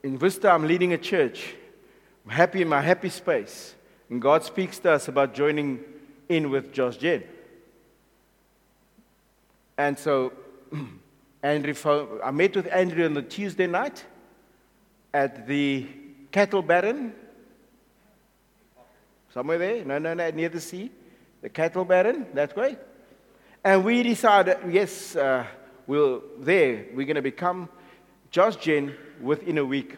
in 0.04 0.18
Vista, 0.18 0.50
I'm 0.50 0.66
leading 0.68 0.94
a 0.94 0.98
church. 0.98 1.56
I'm 2.26 2.32
happy 2.32 2.62
in 2.62 2.68
my 2.68 2.82
happy 2.82 3.10
space. 3.10 3.76
And 4.10 4.22
God 4.22 4.44
speaks 4.44 4.80
to 4.80 4.92
us 4.92 5.08
about 5.08 5.34
joining 5.34 5.84
in 6.28 6.50
with 6.50 6.72
Josh 6.72 6.98
Gen. 6.98 7.24
And 9.78 9.98
so, 9.98 10.34
Andrew, 11.44 12.20
I 12.24 12.32
met 12.32 12.56
with 12.56 12.68
Andrew 12.72 13.06
on 13.06 13.14
the 13.14 13.22
Tuesday 13.22 13.68
night 13.68 14.04
at 15.14 15.48
the 15.48 15.88
cattle 16.32 16.62
baron. 16.62 17.14
Somewhere 19.34 19.58
there? 19.58 19.86
No, 19.86 20.00
no, 20.00 20.14
no, 20.14 20.30
near 20.32 20.50
the 20.50 20.60
sea. 20.60 20.92
The 21.42 21.50
cattle 21.50 21.86
baron, 21.86 22.28
that 22.34 22.56
way. 22.56 22.78
And 23.64 23.84
we 23.84 24.04
decided, 24.04 24.58
yes, 24.70 25.16
uh, 25.16 25.46
we'll, 25.88 26.24
there, 26.40 26.88
we're 26.94 27.06
going 27.06 27.16
to 27.16 27.22
become 27.22 27.70
Josh 28.32 28.58
Gen 28.58 28.96
within 29.20 29.58
a 29.58 29.66
week. 29.66 29.94
it 29.94 29.98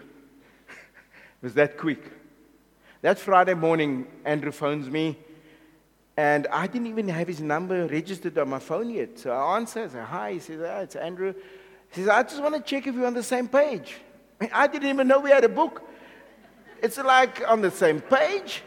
was 1.42 1.54
that 1.56 1.78
quick. 1.78 2.12
That 3.02 3.20
Friday 3.20 3.56
morning, 3.56 4.08
Andrew 4.24 4.52
phones 4.52 4.90
me, 4.90 5.18
and 6.16 6.48
I 6.48 6.68
didn't 6.68 6.88
even 6.88 7.10
have 7.10 7.28
his 7.28 7.42
number 7.42 7.88
registered 7.88 8.38
on 8.38 8.50
my 8.50 8.60
phone 8.60 8.90
yet. 8.90 9.20
So 9.20 9.32
I 9.32 9.58
answer, 9.58 9.84
I 9.84 9.88
say, 9.88 10.02
hi. 10.02 10.34
He 10.34 10.40
says, 10.40 10.62
ah, 10.64 10.80
it's 10.80 10.96
Andrew. 10.96 11.34
He 11.90 12.02
says, 12.02 12.10
I 12.10 12.24
just 12.24 12.42
want 12.42 12.56
to 12.56 12.62
check 12.62 12.88
if 12.88 12.96
you're 12.96 13.06
on 13.06 13.14
the 13.14 13.24
same 13.24 13.48
page. 13.50 13.96
I 14.54 14.68
didn't 14.68 14.90
even 14.90 15.08
know 15.08 15.20
we 15.20 15.32
had 15.32 15.44
a 15.44 15.50
book. 15.50 15.82
It's 16.82 16.98
like 16.98 17.44
on 17.50 17.62
the 17.62 17.72
same 17.72 18.00
page. 18.00 18.64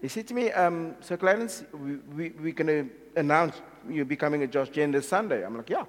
He 0.00 0.08
said 0.08 0.26
to 0.28 0.34
me, 0.34 0.50
um, 0.50 0.96
So 1.00 1.16
Clarence, 1.16 1.64
we, 1.72 1.96
we, 2.16 2.30
we're 2.30 2.52
going 2.52 2.66
to 2.66 2.90
announce 3.20 3.60
you're 3.88 4.04
becoming 4.04 4.42
a 4.42 4.46
Josh 4.46 4.70
Gen 4.70 4.90
this 4.90 5.08
Sunday. 5.08 5.44
I'm 5.44 5.56
like, 5.56 5.70
Yeah. 5.70 5.84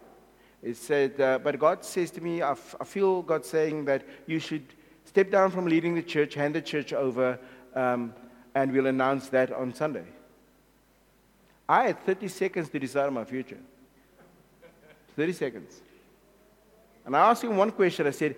He 0.63 0.74
said, 0.74 1.20
uh, 1.20 1.39
But 1.39 1.60
God 1.60 1.84
says 1.84 2.12
to 2.12 2.22
me, 2.22 2.41
I, 2.41 2.51
f- 2.51 2.75
I 2.80 2.84
feel 2.84 3.22
God 3.22 3.46
saying 3.46 3.86
that 3.86 4.03
you 4.27 4.39
should 4.39 4.65
step 5.06 5.32
down 5.32 5.51
from 5.51 5.65
leading 5.65 5.96
the 5.96 6.03
church, 6.03 6.36
hand 6.36 6.56
the 6.56 6.62
church 6.62 6.94
over, 6.94 7.39
um, 7.75 8.13
and 8.53 8.72
we'll 8.72 8.88
announce 8.88 9.30
that 9.30 9.51
on 9.51 9.74
Sunday. 9.74 10.06
I 11.68 11.88
had 11.88 12.06
30 12.06 12.27
seconds 12.27 12.70
to 12.70 12.80
decide 12.80 13.12
my 13.13 13.24
future. 13.24 13.58
30 15.15 15.34
seconds. 15.34 15.82
And 17.06 17.15
I 17.15 17.30
asked 17.30 17.44
him 17.44 17.58
one 17.58 17.72
question. 17.72 18.08
I 18.08 18.12
said, 18.12 18.36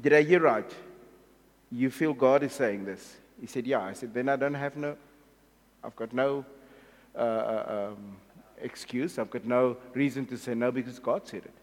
Did 0.00 0.12
I 0.12 0.22
hear 0.22 0.40
right? 0.40 0.70
You 1.70 1.90
feel 1.90 2.14
God 2.14 2.42
is 2.42 2.52
saying 2.52 2.84
this? 2.84 3.16
He 3.40 3.46
said, 3.46 3.66
Yeah. 3.66 3.82
I 3.82 3.92
said, 3.92 4.14
Then 4.14 4.28
I 4.28 4.36
don't 4.36 4.54
have 4.54 4.76
no, 4.76 4.96
I've 5.84 5.96
got 5.96 6.12
no 6.12 6.44
uh, 7.14 7.18
uh, 7.18 7.92
um, 7.92 8.16
excuse. 8.62 9.18
I've 9.18 9.30
got 9.30 9.44
no 9.44 9.76
reason 9.94 10.26
to 10.26 10.36
say 10.36 10.54
no 10.54 10.70
because 10.70 10.98
God 10.98 11.26
said 11.26 11.44
it. 11.44 11.54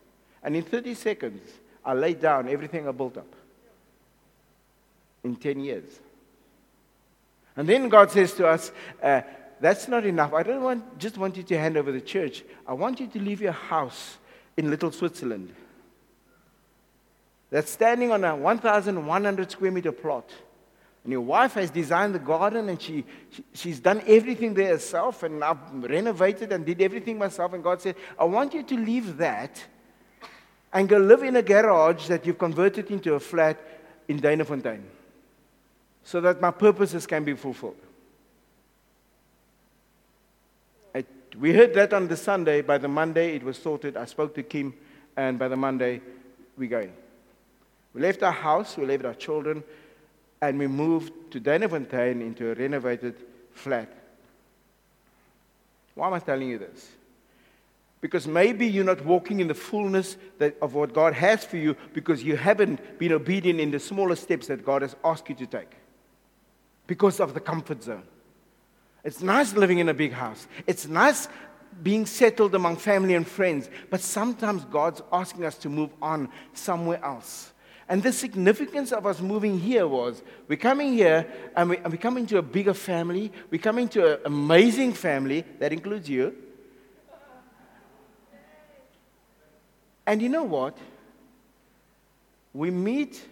And 0.43 0.55
in 0.55 0.63
30 0.63 0.93
seconds, 0.93 1.49
I 1.83 1.93
laid 1.93 2.21
down 2.21 2.47
everything 2.47 2.87
I 2.87 2.91
built 2.91 3.17
up 3.17 3.33
in 5.23 5.35
10 5.35 5.59
years. 5.59 5.99
And 7.55 7.67
then 7.67 7.89
God 7.89 8.11
says 8.11 8.33
to 8.33 8.47
us, 8.47 8.71
uh, 9.01 9.21
That's 9.59 9.87
not 9.87 10.05
enough. 10.05 10.33
I 10.33 10.43
don't 10.43 10.63
want, 10.63 10.99
just 10.99 11.17
want 11.17 11.37
you 11.37 11.43
to 11.43 11.57
hand 11.57 11.77
over 11.77 11.91
the 11.91 12.01
church. 12.01 12.43
I 12.67 12.73
want 12.73 12.99
you 12.99 13.07
to 13.07 13.19
leave 13.19 13.41
your 13.41 13.53
house 13.53 14.17
in 14.57 14.69
Little 14.69 14.91
Switzerland 14.91 15.53
that's 17.49 17.71
standing 17.71 18.11
on 18.11 18.23
a 18.23 18.35
1,100 18.35 19.51
square 19.51 19.71
meter 19.71 19.91
plot 19.91 20.29
and 21.05 21.11
your 21.11 21.21
wife 21.21 21.53
has 21.53 21.69
designed 21.69 22.15
the 22.15 22.19
garden 22.19 22.67
and 22.67 22.81
she, 22.81 23.05
she, 23.29 23.43
she's 23.53 23.79
done 23.79 24.01
everything 24.07 24.55
there 24.55 24.69
herself. 24.69 25.21
And 25.21 25.43
I've 25.43 25.59
renovated 25.71 26.51
and 26.51 26.65
did 26.65 26.81
everything 26.81 27.19
myself. 27.19 27.53
And 27.53 27.63
God 27.63 27.79
said, 27.79 27.95
I 28.17 28.23
want 28.23 28.55
you 28.55 28.63
to 28.63 28.75
leave 28.75 29.17
that 29.17 29.63
and 30.73 30.89
go 30.89 30.97
live 30.97 31.21
in 31.21 31.35
a 31.35 31.43
garage 31.43 32.07
that 32.07 32.25
you've 32.25 32.39
converted 32.39 32.89
into 32.89 33.13
a 33.13 33.19
flat 33.19 33.61
in 34.07 34.19
Danafontein 34.19 34.81
so 36.03 36.19
that 36.21 36.41
my 36.41 36.49
purposes 36.49 37.05
can 37.05 37.23
be 37.23 37.35
fulfilled. 37.35 37.77
We 41.39 41.53
heard 41.53 41.73
that 41.73 41.93
on 41.93 42.07
the 42.07 42.17
Sunday. 42.17 42.61
By 42.61 42.77
the 42.77 42.87
Monday, 42.87 43.35
it 43.35 43.43
was 43.43 43.57
sorted. 43.57 43.97
I 43.97 44.05
spoke 44.05 44.33
to 44.35 44.43
Kim, 44.43 44.73
and 45.17 45.37
by 45.37 45.49
the 45.49 45.57
Monday, 45.57 46.01
we're 46.57 46.69
going. 46.69 46.93
We 47.93 48.01
left 48.01 48.23
our 48.23 48.31
house, 48.31 48.77
we 48.77 48.85
left 48.85 49.03
our 49.05 49.13
children, 49.13 49.63
and 50.41 50.59
we 50.59 50.67
moved 50.67 51.13
to 51.31 51.39
Danafontein 51.39 52.21
into 52.21 52.51
a 52.51 52.55
renovated 52.55 53.15
flat. 53.53 53.89
Why 55.95 56.07
am 56.07 56.13
I 56.13 56.19
telling 56.19 56.49
you 56.49 56.57
this? 56.57 56.89
Because 58.01 58.27
maybe 58.27 58.67
you're 58.67 58.83
not 58.83 59.03
walking 59.03 59.39
in 59.39 59.47
the 59.47 59.53
fullness 59.53 60.17
that, 60.37 60.55
of 60.61 60.73
what 60.75 60.93
God 60.93 61.13
has 61.13 61.43
for 61.43 61.57
you 61.57 61.75
because 61.93 62.23
you 62.23 62.35
haven't 62.35 62.99
been 62.99 63.13
obedient 63.13 63.59
in 63.59 63.71
the 63.71 63.79
smaller 63.79 64.15
steps 64.15 64.47
that 64.47 64.65
God 64.65 64.81
has 64.81 64.95
asked 65.03 65.29
you 65.29 65.35
to 65.35 65.47
take 65.47 65.71
because 66.85 67.19
of 67.19 67.33
the 67.33 67.39
comfort 67.39 67.81
zone. 67.81 68.03
It's 69.03 69.21
nice 69.21 69.53
living 69.53 69.79
in 69.79 69.89
a 69.89 69.93
big 69.93 70.11
house. 70.11 70.47
It's 70.67 70.87
nice 70.87 71.27
being 71.81 72.05
settled 72.05 72.55
among 72.55 72.77
family 72.77 73.15
and 73.15 73.27
friends. 73.27 73.69
But 73.89 74.01
sometimes 74.01 74.65
God's 74.65 75.01
asking 75.11 75.45
us 75.45 75.57
to 75.59 75.69
move 75.69 75.91
on 76.01 76.29
somewhere 76.53 77.03
else 77.03 77.53
And 77.87 78.01
the 78.01 78.11
significance 78.11 78.91
of 78.91 79.05
us 79.05 79.21
moving 79.21 79.59
here 79.59 79.87
was 79.87 80.23
we're 80.47 80.57
coming 80.57 80.93
here 80.93 81.27
and, 81.55 81.69
we, 81.69 81.77
we're 81.77 81.97
coming 81.97 82.25
to 82.27 82.39
a 82.39 82.41
bigger 82.41 82.73
family. 82.73 83.31
We're 83.51 83.61
coming 83.61 83.87
to 83.89 84.13
an 84.13 84.19
amazing 84.25 84.93
family 84.93 85.45
that 85.59 85.71
includes 85.71 86.09
you. 86.09 86.35
And 90.07 90.21
you 90.21 90.29
know 90.29 90.43
what? 90.43 90.77
We 92.53 92.71
meet 92.71 93.23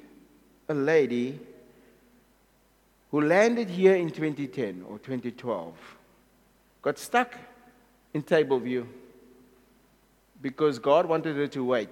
a 0.69 0.73
lady 0.73 1.39
who 3.09 3.21
landed 3.21 3.69
here 3.69 3.95
in 3.95 4.09
2010 4.09 4.85
or 4.87 4.97
2012, 4.99 5.75
got 6.81 6.97
stuck 6.97 7.35
in 8.13 8.23
Tableview 8.23 8.85
because 10.41 10.77
God 10.77 11.05
wanted 11.05 11.35
her 11.37 11.47
to 11.47 11.63
wait 11.63 11.89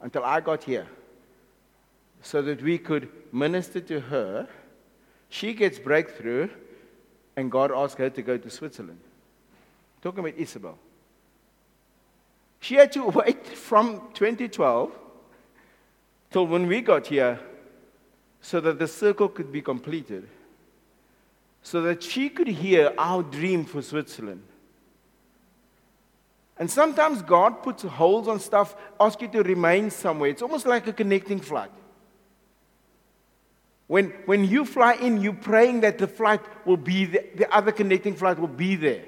until 0.00 0.22
I 0.24 0.40
got 0.40 0.64
here 0.64 0.86
so 2.24 2.40
that 2.40 2.62
we 2.62 2.78
could 2.78 3.08
minister 3.32 3.80
to 3.80 4.00
her. 4.00 4.48
She 5.28 5.52
gets 5.52 5.78
breakthrough, 5.78 6.48
and 7.36 7.50
God 7.50 7.70
asks 7.70 7.98
her 7.98 8.08
to 8.08 8.22
go 8.22 8.38
to 8.38 8.48
Switzerland. 8.48 8.98
Talking 10.00 10.20
about 10.20 10.38
Isabel. 10.38 10.78
She 12.60 12.76
had 12.76 12.92
to 12.92 13.04
wait 13.20 13.46
from 13.46 14.00
2012 14.14 14.90
till 16.30 16.46
when 16.46 16.66
we 16.66 16.80
got 16.80 17.08
here 17.08 17.38
so 18.40 18.58
that 18.58 18.78
the 18.78 18.88
circle 18.88 19.28
could 19.28 19.52
be 19.52 19.60
completed, 19.60 20.26
so 21.62 21.82
that 21.82 22.02
she 22.02 22.30
could 22.30 22.48
hear 22.48 22.94
our 22.96 23.22
dream 23.22 23.66
for 23.66 23.82
Switzerland. 23.82 24.42
And 26.56 26.70
sometimes 26.70 27.20
God 27.20 27.62
puts 27.62 27.82
holes 27.82 28.28
on 28.28 28.40
stuff, 28.40 28.76
asks 28.98 29.20
you 29.20 29.28
to 29.28 29.42
remain 29.42 29.90
somewhere. 29.90 30.30
It's 30.30 30.42
almost 30.42 30.64
like 30.66 30.86
a 30.86 30.92
connecting 30.92 31.40
flight. 31.40 31.70
When, 33.86 34.10
when 34.24 34.44
you 34.44 34.64
fly 34.64 34.94
in, 34.94 35.20
you're 35.20 35.34
praying 35.34 35.80
that 35.80 35.98
the 35.98 36.06
flight 36.06 36.40
will 36.66 36.78
be 36.78 37.04
there, 37.04 37.24
the 37.36 37.54
other 37.54 37.70
connecting 37.70 38.14
flight 38.14 38.38
will 38.38 38.48
be 38.48 38.76
there. 38.76 39.04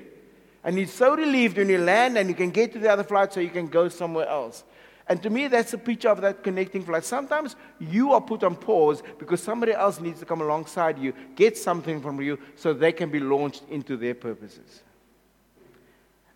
And 0.65 0.77
you're 0.77 0.87
so 0.87 1.17
relieved 1.17 1.57
when 1.57 1.69
you 1.69 1.79
land 1.79 2.19
and 2.19 2.29
you 2.29 2.35
can 2.35 2.51
get 2.51 2.73
to 2.73 2.79
the 2.79 2.91
other 2.91 3.05
flight 3.05 3.33
so 3.33 3.41
you 3.41 3.51
can 3.51 3.69
go 3.69 3.89
somewhere 3.89 4.29
else. 4.29 4.65
And 5.09 5.23
to 5.23 5.31
me, 5.31 5.47
that's 5.47 5.73
a 5.73 5.79
picture 5.79 6.09
of 6.09 6.21
that 6.23 6.43
connecting 6.43 6.83
flight. 6.85 7.05
Sometimes 7.05 7.55
you 7.79 8.13
are 8.13 8.21
put 8.21 8.43
on 8.43 8.57
pause 8.57 9.03
because 9.19 9.41
somebody 9.41 9.73
else 9.73 10.01
needs 10.01 10.19
to 10.19 10.27
come 10.27 10.41
alongside 10.41 10.99
you, 10.99 11.15
get 11.37 11.57
something 11.57 12.03
from 12.03 12.21
you, 12.21 12.39
so 12.57 12.73
they 12.73 12.91
can 12.91 13.11
be 13.11 13.21
launched 13.21 13.63
into 13.71 13.97
their 13.97 14.15
purposes. 14.15 14.83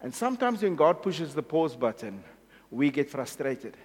And 0.01 0.15
sometimes 0.15 0.63
when 0.63 0.77
God 0.77 1.03
pushes 1.03 1.35
the 1.35 1.43
pause 1.43 1.75
button, 1.75 2.23
we 2.71 2.91
get 2.91 3.11
frustrated. 3.11 3.77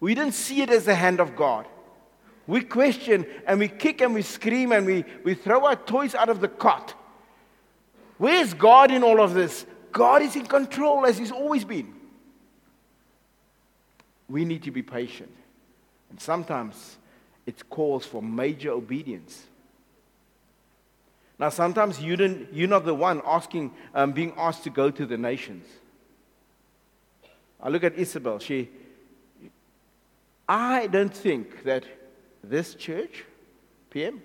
We 0.00 0.16
didn't 0.16 0.34
see 0.34 0.62
it 0.62 0.70
as 0.70 0.84
the 0.84 0.96
hand 0.96 1.20
of 1.20 1.36
God. 1.36 1.66
We 2.46 2.62
question 2.62 3.26
and 3.46 3.60
we 3.60 3.68
kick 3.68 4.00
and 4.00 4.14
we 4.14 4.22
scream 4.22 4.72
and 4.72 4.86
we, 4.86 5.04
we 5.24 5.34
throw 5.34 5.66
our 5.66 5.76
toys 5.76 6.14
out 6.14 6.28
of 6.28 6.40
the 6.40 6.48
cot. 6.48 6.94
Where's 8.18 8.54
God 8.54 8.90
in 8.90 9.02
all 9.02 9.20
of 9.20 9.34
this? 9.34 9.66
God 9.92 10.22
is 10.22 10.36
in 10.36 10.46
control 10.46 11.06
as 11.06 11.18
He's 11.18 11.32
always 11.32 11.64
been 11.64 11.94
we 14.32 14.46
need 14.46 14.62
to 14.62 14.70
be 14.70 14.82
patient. 14.82 15.30
And 16.10 16.18
sometimes 16.18 16.96
it 17.46 17.68
calls 17.68 18.06
for 18.06 18.22
major 18.22 18.70
obedience. 18.70 19.46
Now, 21.38 21.50
sometimes 21.50 22.00
you 22.00 22.16
didn't, 22.16 22.52
you're 22.52 22.68
not 22.68 22.84
the 22.84 22.94
one 22.94 23.20
asking, 23.26 23.72
um, 23.94 24.12
being 24.12 24.32
asked 24.36 24.64
to 24.64 24.70
go 24.70 24.90
to 24.90 25.04
the 25.04 25.18
nations. 25.18 25.66
I 27.60 27.68
look 27.68 27.84
at 27.84 27.94
Isabel. 27.96 28.38
She, 28.38 28.70
I 30.48 30.86
don't 30.86 31.14
think 31.14 31.64
that 31.64 31.84
this 32.42 32.74
church, 32.74 33.24
PM, 33.90 34.22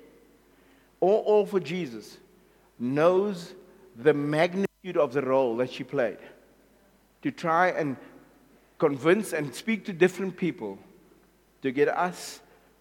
or 1.00 1.22
All 1.22 1.46
for 1.46 1.60
Jesus, 1.60 2.18
knows 2.80 3.54
the 3.96 4.14
magnitude 4.14 4.98
of 4.98 5.14
the 5.14 5.22
role 5.22 5.58
that 5.58 5.72
she 5.72 5.84
played 5.84 6.18
to 7.22 7.32
try 7.32 7.70
and 7.70 7.98
convince 8.78 9.34
and 9.34 9.54
speak 9.54 9.86
to 9.86 9.94
different 9.94 10.38
people 10.38 10.78
to 11.62 11.72
get 11.72 11.88
us 11.88 12.40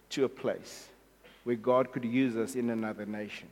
to 0.09 0.23
a 0.23 0.29
place 0.29 0.89
where 1.43 1.55
God 1.55 1.91
could 1.91 2.05
use 2.05 2.35
us 2.35 2.55
in 2.55 2.69
another 2.69 3.05
nation. 3.05 3.47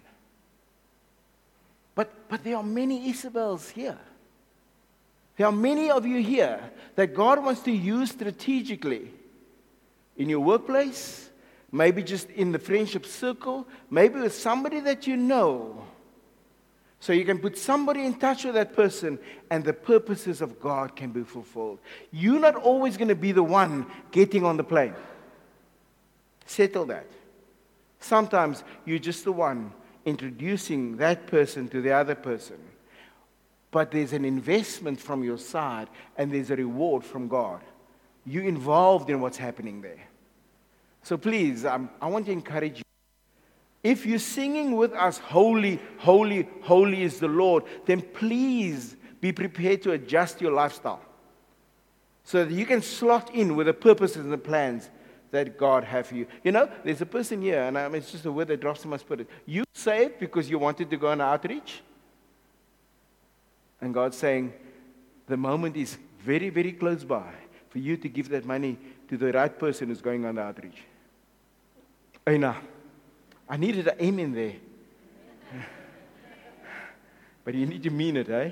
But, 1.95 2.29
but 2.29 2.43
there 2.43 2.57
are 2.57 2.63
many 2.63 3.11
Isabels 3.11 3.69
here. 3.71 3.97
There 5.37 5.47
are 5.47 5.51
many 5.51 5.89
of 5.89 6.05
you 6.05 6.21
here 6.21 6.59
that 6.95 7.13
God 7.13 7.43
wants 7.43 7.61
to 7.61 7.71
use 7.71 8.11
strategically 8.11 9.11
in 10.17 10.29
your 10.29 10.39
workplace, 10.39 11.29
maybe 11.75 12.03
just 12.03 12.29
in 12.31 12.51
the 12.51 12.59
friendship 12.59 13.05
circle, 13.05 13.67
maybe 13.89 14.19
with 14.19 14.33
somebody 14.33 14.79
that 14.81 15.07
you 15.07 15.17
know 15.17 15.85
so 17.05 17.13
you 17.13 17.23
can 17.23 17.37
put 17.37 17.55
somebody 17.55 18.03
in 18.03 18.15
touch 18.15 18.45
with 18.45 18.55
that 18.55 18.73
person 18.75 19.19
and 19.51 19.63
the 19.63 19.73
purposes 19.73 20.41
of 20.41 20.59
God 20.59 20.95
can 20.95 21.11
be 21.11 21.21
fulfilled. 21.21 21.77
You're 22.11 22.39
not 22.39 22.55
always 22.55 22.97
going 22.97 23.09
to 23.09 23.15
be 23.15 23.31
the 23.31 23.43
one 23.43 23.85
getting 24.11 24.43
on 24.43 24.57
the 24.57 24.63
plane. 24.63 24.95
Settle 26.47 26.85
that. 26.85 27.05
Sometimes 27.99 28.63
you're 28.85 28.97
just 28.97 29.23
the 29.23 29.31
one 29.31 29.71
introducing 30.05 30.97
that 30.97 31.27
person 31.27 31.67
to 31.69 31.79
the 31.79 31.91
other 31.91 32.15
person. 32.15 32.57
But 33.69 33.91
there's 33.91 34.13
an 34.13 34.25
investment 34.25 34.99
from 34.99 35.23
your 35.23 35.37
side 35.37 35.89
and 36.17 36.31
there's 36.31 36.49
a 36.49 36.55
reward 36.55 37.03
from 37.03 37.27
God. 37.27 37.61
You're 38.25 38.45
involved 38.45 39.11
in 39.11 39.21
what's 39.21 39.37
happening 39.37 39.83
there. 39.83 40.07
So 41.05 41.19
please, 41.19 41.65
um, 41.65 41.91
I 42.01 42.07
want 42.07 42.25
to 42.25 42.31
encourage 42.31 42.79
you. 42.79 42.83
If 43.83 44.07
you're 44.07 44.17
singing 44.17 44.75
with 44.75 44.91
us, 44.93 45.19
Holy, 45.19 45.79
Holy, 45.99 46.49
Holy 46.63 47.03
is 47.03 47.19
the 47.19 47.27
Lord, 47.27 47.65
then 47.85 48.01
please 48.01 48.95
be 49.21 49.31
prepared 49.31 49.83
to 49.83 49.91
adjust 49.91 50.41
your 50.41 50.51
lifestyle 50.51 51.03
so 52.23 52.43
that 52.43 52.51
you 52.51 52.65
can 52.65 52.81
slot 52.81 53.35
in 53.35 53.55
with 53.55 53.67
the 53.67 53.73
purposes 53.73 54.17
and 54.17 54.33
the 54.33 54.37
plans 54.39 54.89
that 55.29 55.59
God 55.59 55.83
have 55.83 56.07
for 56.07 56.15
you. 56.15 56.25
You 56.43 56.51
know, 56.51 56.67
there's 56.83 57.01
a 57.01 57.05
person 57.05 57.39
here, 57.39 57.61
and 57.61 57.77
I 57.77 57.87
mean, 57.87 57.97
it's 57.97 58.11
just 58.11 58.25
a 58.25 58.31
word 58.31 58.47
that 58.47 58.59
drops 58.59 58.83
in 58.83 58.89
my 58.89 58.97
spirit. 58.97 59.29
You 59.45 59.63
saved 59.75 60.17
because 60.17 60.49
you 60.49 60.57
wanted 60.57 60.89
to 60.89 60.97
go 60.97 61.09
on 61.09 61.21
outreach, 61.21 61.83
and 63.79 63.93
God's 63.93 64.17
saying, 64.17 64.53
the 65.27 65.37
moment 65.37 65.77
is 65.77 65.99
very, 66.23 66.49
very 66.49 66.71
close 66.71 67.03
by 67.03 67.31
for 67.69 67.77
you 67.77 67.95
to 67.95 68.09
give 68.09 68.29
that 68.29 68.43
money 68.43 68.79
to 69.07 69.17
the 69.17 69.31
right 69.31 69.59
person 69.59 69.89
who's 69.89 70.01
going 70.01 70.25
on 70.25 70.33
the 70.33 70.41
outreach. 70.41 70.81
Aina. 72.27 72.55
I 73.47 73.57
needed 73.57 73.87
an 73.87 73.95
amen 74.01 74.33
there. 74.33 74.55
but 77.43 77.53
you 77.53 77.65
need 77.65 77.83
to 77.83 77.89
mean 77.89 78.17
it, 78.17 78.29
eh? 78.29 78.51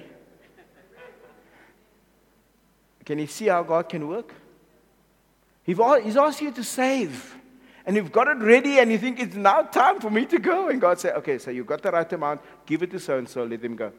Can 3.06 3.20
you 3.20 3.28
see 3.28 3.48
how 3.48 3.64
God 3.64 3.90
can 3.90 4.08
work? 4.08 4.34
He's 5.64 5.80
asked 5.80 6.42
you 6.42 6.52
to 6.52 6.64
save. 6.64 7.36
And 7.86 7.96
you've 7.96 8.12
got 8.12 8.28
it 8.28 8.38
ready 8.38 8.80
and 8.80 8.92
you 8.92 8.98
think 8.98 9.20
it's 9.20 9.36
now 9.36 9.64
time 9.64 10.00
for 10.00 10.10
me 10.10 10.26
to 10.28 10.40
go. 10.40 10.70
And 10.70 10.80
God 10.80 11.00
said, 11.00 11.16
okay, 11.18 11.38
so 11.38 11.52
you've 11.52 11.68
got 11.68 11.82
the 11.82 11.92
right 11.92 12.12
amount. 12.14 12.42
Give 12.66 12.82
it 12.84 12.92
to 12.92 13.00
so 13.00 13.18
and 13.18 13.28
so. 13.28 13.44
Let 13.44 13.62
them 13.62 13.76
go. 13.76 13.92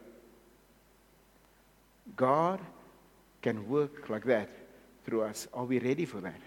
God 2.17 2.61
can 3.43 3.69
work 3.69 4.09
like 4.09 4.25
that 4.25 4.49
through 5.05 5.23
us. 5.23 5.49
Are 5.53 5.65
we 5.65 5.79
ready 5.79 6.07
for 6.07 6.21
that? 6.21 6.41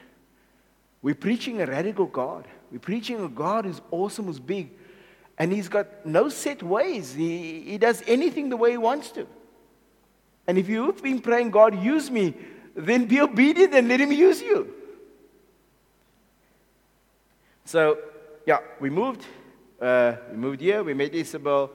We're 1.01 1.15
preaching 1.15 1.61
a 1.61 1.65
radical 1.65 2.05
God. 2.05 2.47
We're 2.71 2.79
preaching 2.79 3.23
a 3.23 3.29
God 3.29 3.65
who's 3.65 3.81
awesome, 3.91 4.25
who's 4.25 4.39
big. 4.39 4.71
And 5.37 5.51
he's 5.51 5.69
got 5.69 6.05
no 6.05 6.29
set 6.29 6.63
ways. 6.63 7.13
He, 7.13 7.61
he 7.61 7.77
does 7.77 8.03
anything 8.07 8.49
the 8.49 8.57
way 8.57 8.71
he 8.71 8.77
wants 8.77 9.11
to. 9.11 9.27
And 10.47 10.57
if 10.57 10.67
you've 10.67 11.01
been 11.03 11.21
praying, 11.21 11.51
God, 11.51 11.81
use 11.81 12.09
me, 12.09 12.33
then 12.75 13.05
be 13.05 13.21
obedient 13.21 13.73
and 13.73 13.87
let 13.87 13.99
him 13.99 14.11
use 14.11 14.41
you. 14.41 14.73
So, 17.65 17.99
yeah, 18.45 18.59
we 18.79 18.89
moved. 18.89 19.25
Uh, 19.79 20.15
we 20.31 20.37
moved 20.37 20.61
here. 20.61 20.83
We 20.83 20.93
met 20.93 21.13
Isabel. 21.13 21.69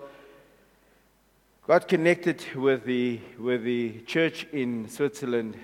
Got 1.67 1.87
connected 1.87 2.43
with 2.57 2.85
the, 2.85 3.21
with 3.39 3.63
the 3.63 4.01
church 4.01 4.47
in 4.53 4.89
Switzerland. 4.89 5.57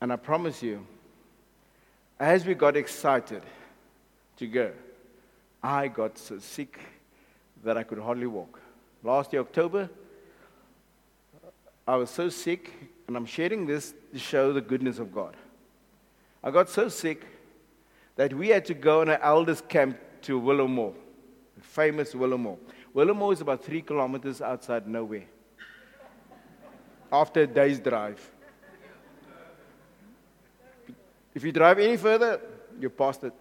And 0.00 0.12
I 0.12 0.16
promise 0.16 0.62
you, 0.62 0.86
as 2.18 2.44
we 2.44 2.54
got 2.54 2.76
excited 2.76 3.42
to 4.36 4.46
go, 4.46 4.72
I 5.62 5.88
got 5.88 6.18
so 6.18 6.38
sick 6.38 6.78
that 7.64 7.76
I 7.76 7.82
could 7.82 7.98
hardly 7.98 8.26
walk. 8.26 8.60
Last 9.02 9.32
year, 9.32 9.42
October, 9.42 9.88
I 11.86 11.96
was 11.96 12.10
so 12.10 12.28
sick, 12.28 12.72
and 13.06 13.16
I'm 13.16 13.26
sharing 13.26 13.66
this 13.66 13.94
to 14.12 14.18
show 14.18 14.52
the 14.52 14.60
goodness 14.60 14.98
of 14.98 15.12
God. 15.12 15.36
I 16.42 16.50
got 16.50 16.68
so 16.68 16.88
sick 16.88 17.24
that 18.16 18.32
we 18.34 18.48
had 18.48 18.64
to 18.66 18.74
go 18.74 19.00
on 19.00 19.08
an 19.08 19.18
elders 19.22 19.62
camp 19.68 19.98
to 20.22 20.40
Willowmore, 20.40 20.94
famous 21.60 22.14
Willowmore. 22.14 22.58
Willowmore 22.94 23.32
is 23.32 23.40
about 23.40 23.64
three 23.64 23.80
kilometers 23.80 24.42
outside 24.42 24.86
nowhere. 24.88 25.24
After 27.12 27.42
a 27.42 27.46
day's 27.46 27.78
drive. 27.78 28.30
If 31.38 31.44
you 31.44 31.52
drive 31.52 31.78
any 31.78 31.96
further, 31.96 32.40
you're 32.80 32.90
past 32.90 33.22
it. 33.22 33.32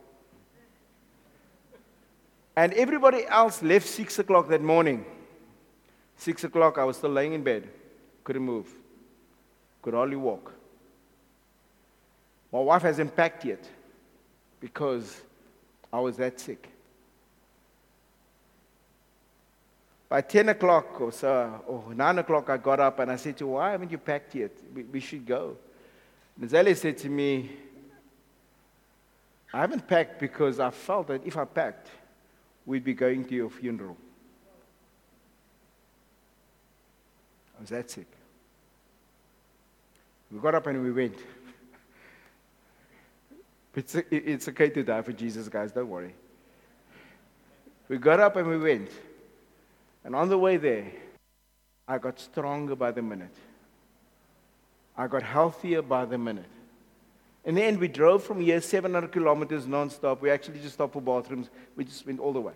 And 2.56 2.72
everybody 2.74 3.26
else 3.26 3.64
left 3.64 3.88
6 3.88 4.20
o'clock 4.20 4.50
that 4.50 4.62
morning. 4.62 5.04
6 6.18 6.44
o'clock, 6.44 6.78
I 6.78 6.84
was 6.84 6.98
still 6.98 7.10
laying 7.10 7.34
in 7.34 7.42
bed. 7.42 7.68
Couldn't 8.24 8.44
move. 8.44 8.68
Could 9.82 9.96
hardly 9.96 10.16
walk. 10.16 10.54
My 12.54 12.60
wife 12.60 12.84
hasn't 12.84 13.16
packed 13.16 13.46
yet 13.46 13.68
because 14.60 15.20
I 15.92 16.00
was 16.00 16.18
that 16.18 16.40
sick. 16.40 16.70
By 20.08 20.22
10 20.22 20.50
o'clock 20.50 21.02
or 21.02 21.12
so, 21.12 21.64
or 21.66 21.96
9 21.96 22.20
o'clock, 22.20 22.48
I 22.52 22.58
got 22.58 22.80
up 22.80 23.00
and 23.00 23.12
I 23.12 23.16
said 23.16 23.38
to 23.38 23.48
her, 23.48 23.54
Why 23.54 23.72
haven't 23.72 23.90
you 23.90 23.98
packed 23.98 24.36
yet? 24.36 24.52
We, 24.72 24.84
we 24.84 25.00
should 25.00 25.26
go. 25.26 25.58
Nazali 26.40 26.78
said 26.78 27.00
to 27.00 27.10
me, 27.10 27.50
I 29.58 29.62
haven't 29.62 29.88
packed 29.88 30.20
because 30.20 30.60
I 30.60 30.70
felt 30.70 31.08
that 31.08 31.26
if 31.26 31.36
I 31.36 31.43
packed, 31.43 31.88
we'd 32.67 32.84
be 32.84 32.93
going 32.93 33.26
to 33.26 33.34
your 33.34 33.50
funeral. 33.50 33.98
Oh, 37.56 37.58
I 37.58 37.62
was 37.62 37.70
that 37.72 37.89
sick. 37.89 38.06
We 40.32 40.39
got 40.39 40.54
up 40.54 40.67
and 40.67 40.84
we 40.84 40.91
went. 40.91 41.17
It's, 43.76 43.93
it's 43.93 44.48
okay 44.48 44.70
to 44.70 44.84
die 44.84 45.04
for 45.04 45.12
Jesus, 45.12 45.48
guys, 45.50 45.72
don't 45.72 45.88
worry. 45.88 46.15
We 47.89 48.00
got 48.00 48.20
up 48.20 48.36
and 48.36 48.48
we 48.48 48.58
went. 48.58 48.89
And 50.04 50.15
on 50.15 50.30
the 50.30 50.38
way 50.38 50.58
there, 50.58 50.91
I 51.88 52.00
got 52.00 52.20
stronger 52.20 52.76
by 52.76 52.89
the 52.91 53.04
minute. 53.04 53.36
I 54.98 55.06
got 55.06 55.22
healthier 55.22 55.84
by 55.84 56.06
the 56.06 56.17
minute. 56.17 56.57
In 57.48 57.56
the 57.56 57.64
end, 57.64 57.80
we 57.80 57.88
drove 57.88 58.24
from 58.24 58.42
here 58.42 58.62
700 58.62 59.12
kilometers 59.12 59.66
nonstop. 59.66 60.22
We 60.22 60.30
actually 60.30 60.60
just 60.60 60.74
stopped 60.74 60.94
for 60.94 61.02
bathrooms. 61.02 61.50
We 61.76 61.86
just 61.86 62.06
went 62.06 62.20
all 62.20 62.34
the 62.34 62.42
way. 62.42 62.54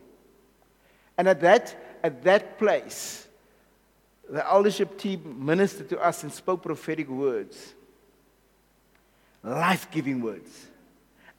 And 1.17 1.27
at 1.27 1.39
that, 1.41 1.97
at 2.03 2.23
that 2.23 2.59
place, 2.59 3.27
the 4.29 4.47
eldership 4.47 4.97
team 4.97 5.43
ministered 5.43 5.89
to 5.89 5.99
us 5.99 6.23
and 6.23 6.31
spoke 6.31 6.61
prophetic 6.61 7.09
words, 7.09 7.73
life 9.43 9.89
giving 9.91 10.21
words. 10.21 10.67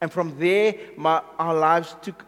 And 0.01 0.11
from 0.11 0.39
there, 0.39 0.75
my, 0.97 1.23
our 1.39 1.55
lives 1.55 1.95
took. 2.03 2.25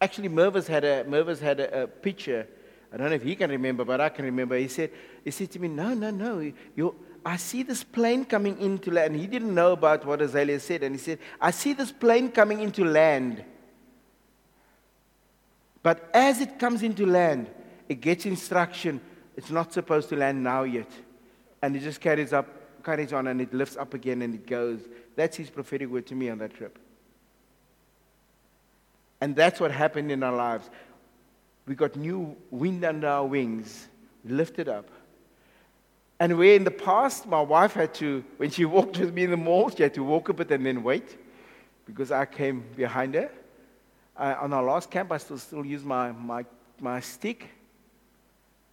Actually, 0.00 0.28
Mervis 0.28 0.66
had 0.66 0.84
a, 0.84 1.04
Mervis 1.04 1.40
had 1.40 1.60
a, 1.60 1.82
a 1.82 1.86
picture 1.86 2.46
I 2.92 2.96
don't 2.96 3.10
know 3.10 3.16
if 3.16 3.22
he 3.22 3.36
can 3.36 3.50
remember, 3.50 3.84
but 3.84 4.00
I 4.00 4.08
can 4.08 4.24
remember. 4.24 4.56
He 4.56 4.68
said, 4.68 4.90
he 5.24 5.30
said 5.30 5.50
to 5.52 5.58
me, 5.58 5.68
No, 5.68 5.94
no, 5.94 6.10
no. 6.10 6.38
you 6.74 6.94
I 7.26 7.38
see 7.38 7.64
this 7.64 7.82
plane 7.82 8.24
coming 8.24 8.56
into 8.60 8.92
land. 8.92 9.16
He 9.16 9.26
didn't 9.26 9.52
know 9.52 9.72
about 9.72 10.06
what 10.06 10.22
Azalea 10.22 10.60
said. 10.60 10.84
And 10.84 10.94
he 10.94 11.00
said, 11.00 11.18
I 11.40 11.50
see 11.50 11.72
this 11.72 11.90
plane 11.90 12.30
coming 12.30 12.60
into 12.60 12.84
land. 12.84 13.44
But 15.82 16.08
as 16.14 16.40
it 16.40 16.60
comes 16.60 16.84
into 16.84 17.04
land, 17.04 17.50
it 17.88 18.00
gets 18.00 18.26
instruction. 18.26 19.00
It's 19.36 19.50
not 19.50 19.72
supposed 19.72 20.08
to 20.10 20.16
land 20.16 20.44
now 20.44 20.62
yet. 20.62 20.88
And 21.62 21.74
it 21.74 21.80
just 21.80 22.00
carries 22.00 22.32
up, 22.32 22.46
carries 22.84 23.12
on, 23.12 23.26
and 23.26 23.40
it 23.40 23.52
lifts 23.52 23.76
up 23.76 23.92
again 23.92 24.22
and 24.22 24.32
it 24.32 24.46
goes. 24.46 24.82
That's 25.16 25.36
his 25.36 25.50
prophetic 25.50 25.88
word 25.88 26.06
to 26.06 26.14
me 26.14 26.30
on 26.30 26.38
that 26.38 26.54
trip. 26.54 26.78
And 29.20 29.34
that's 29.34 29.58
what 29.58 29.72
happened 29.72 30.12
in 30.12 30.22
our 30.22 30.36
lives. 30.36 30.70
We 31.66 31.74
got 31.74 31.96
new 31.96 32.36
wind 32.52 32.84
under 32.84 33.08
our 33.08 33.26
wings. 33.26 33.88
Lifted 34.24 34.68
up. 34.68 34.88
And 36.18 36.38
where 36.38 36.54
in 36.54 36.64
the 36.64 36.70
past, 36.70 37.26
my 37.26 37.40
wife 37.40 37.74
had 37.74 37.92
to, 37.94 38.24
when 38.38 38.50
she 38.50 38.64
walked 38.76 38.98
with 38.98 39.12
me 39.12 39.24
in 39.24 39.30
the 39.30 39.36
mall, 39.36 39.70
she 39.70 39.82
had 39.82 39.94
to 39.94 40.04
walk 40.04 40.28
a 40.28 40.32
bit 40.32 40.50
and 40.50 40.64
then 40.64 40.82
wait 40.82 41.16
because 41.84 42.10
I 42.10 42.24
came 42.24 42.64
behind 42.74 43.14
her. 43.14 43.30
Uh, 44.16 44.34
on 44.40 44.52
our 44.52 44.62
last 44.62 44.90
camp, 44.90 45.12
I 45.12 45.18
still, 45.18 45.38
still 45.38 45.64
use 45.64 45.84
my, 45.84 46.10
my, 46.12 46.44
my 46.80 47.00
stick. 47.00 47.48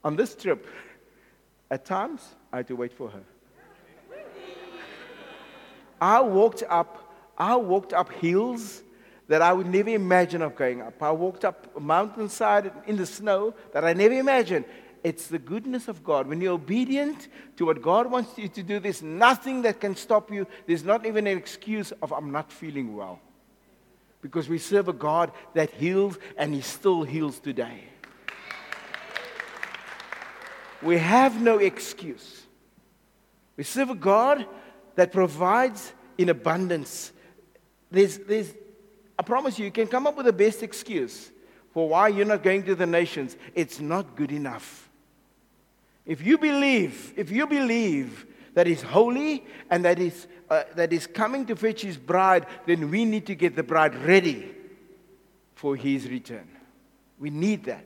On 0.03 0.15
this 0.15 0.35
trip, 0.35 0.67
at 1.69 1.85
times, 1.85 2.35
I 2.51 2.57
had 2.57 2.67
to 2.67 2.75
wait 2.75 2.93
for 2.93 3.09
her. 3.09 3.23
I 5.99 6.21
walked 6.21 6.63
up, 6.69 7.13
I 7.37 7.55
walked 7.55 7.93
up 7.93 8.11
hills 8.11 8.83
that 9.27 9.41
I 9.41 9.53
would 9.53 9.67
never 9.67 9.89
imagine 9.89 10.41
of 10.41 10.55
going 10.55 10.81
up. 10.81 11.01
I 11.01 11.11
walked 11.11 11.45
up 11.45 11.67
a 11.75 11.79
mountainside 11.79 12.71
in 12.87 12.97
the 12.97 13.05
snow 13.05 13.53
that 13.71 13.85
I 13.85 13.93
never 13.93 14.13
imagined. 14.13 14.65
It's 15.03 15.27
the 15.27 15.39
goodness 15.39 15.89
of 15.89 16.03
God. 16.03 16.27
When 16.27 16.39
you're 16.39 16.53
obedient 16.53 17.27
to 17.57 17.65
what 17.65 17.81
God 17.81 18.09
wants 18.09 18.37
you 18.37 18.47
to 18.47 18.63
do, 18.63 18.79
there's 18.79 19.01
nothing 19.01 19.63
that 19.63 19.81
can 19.81 19.95
stop 19.97 20.31
you. 20.31 20.47
There's 20.65 20.85
not 20.85 21.05
even 21.05 21.27
an 21.27 21.37
excuse 21.37 21.91
of, 22.01 22.13
I'm 22.13 22.31
not 22.31 22.51
feeling 22.51 22.95
well. 22.95 23.19
Because 24.21 24.47
we 24.47 24.57
serve 24.57 24.87
a 24.87 24.93
God 24.93 25.33
that 25.53 25.71
heals 25.71 26.17
and 26.37 26.53
He 26.53 26.61
still 26.61 27.03
heals 27.03 27.39
today. 27.39 27.83
We 30.81 30.97
have 30.97 31.41
no 31.41 31.57
excuse. 31.57 32.43
We 33.57 33.65
serve 33.65 33.89
a 33.89 33.95
God 33.95 34.45
that 34.95 35.11
provides 35.11 35.93
in 36.17 36.29
abundance. 36.29 37.11
There's, 37.91 38.17
there's, 38.19 38.53
I 39.19 39.23
promise 39.23 39.59
you, 39.59 39.65
you 39.65 39.71
can 39.71 39.87
come 39.87 40.07
up 40.07 40.15
with 40.15 40.25
the 40.25 40.33
best 40.33 40.63
excuse 40.63 41.29
for 41.73 41.89
why 41.89 42.07
you're 42.07 42.25
not 42.25 42.43
going 42.43 42.63
to 42.63 42.75
the 42.75 42.85
nations. 42.85 43.35
It's 43.53 43.81
not 43.81 44.15
good 44.15 44.31
enough. 44.31 44.89
If 46.05 46.25
you 46.25 46.37
believe, 46.37 47.13
if 47.15 47.31
you 47.31 47.47
believe 47.47 48.25
that 48.53 48.67
He's 48.67 48.81
holy 48.81 49.43
and 49.69 49.85
that 49.85 49.97
He's, 49.97 50.27
uh, 50.49 50.63
that 50.75 50.91
He's 50.91 51.07
coming 51.07 51.45
to 51.47 51.55
fetch 51.55 51.81
His 51.81 51.97
bride, 51.97 52.45
then 52.65 52.89
we 52.89 53.05
need 53.05 53.25
to 53.27 53.35
get 53.35 53.55
the 53.55 53.63
bride 53.63 53.95
ready 53.95 54.53
for 55.55 55.75
His 55.75 56.07
return. 56.09 56.47
We 57.19 57.29
need 57.29 57.63
that. 57.65 57.85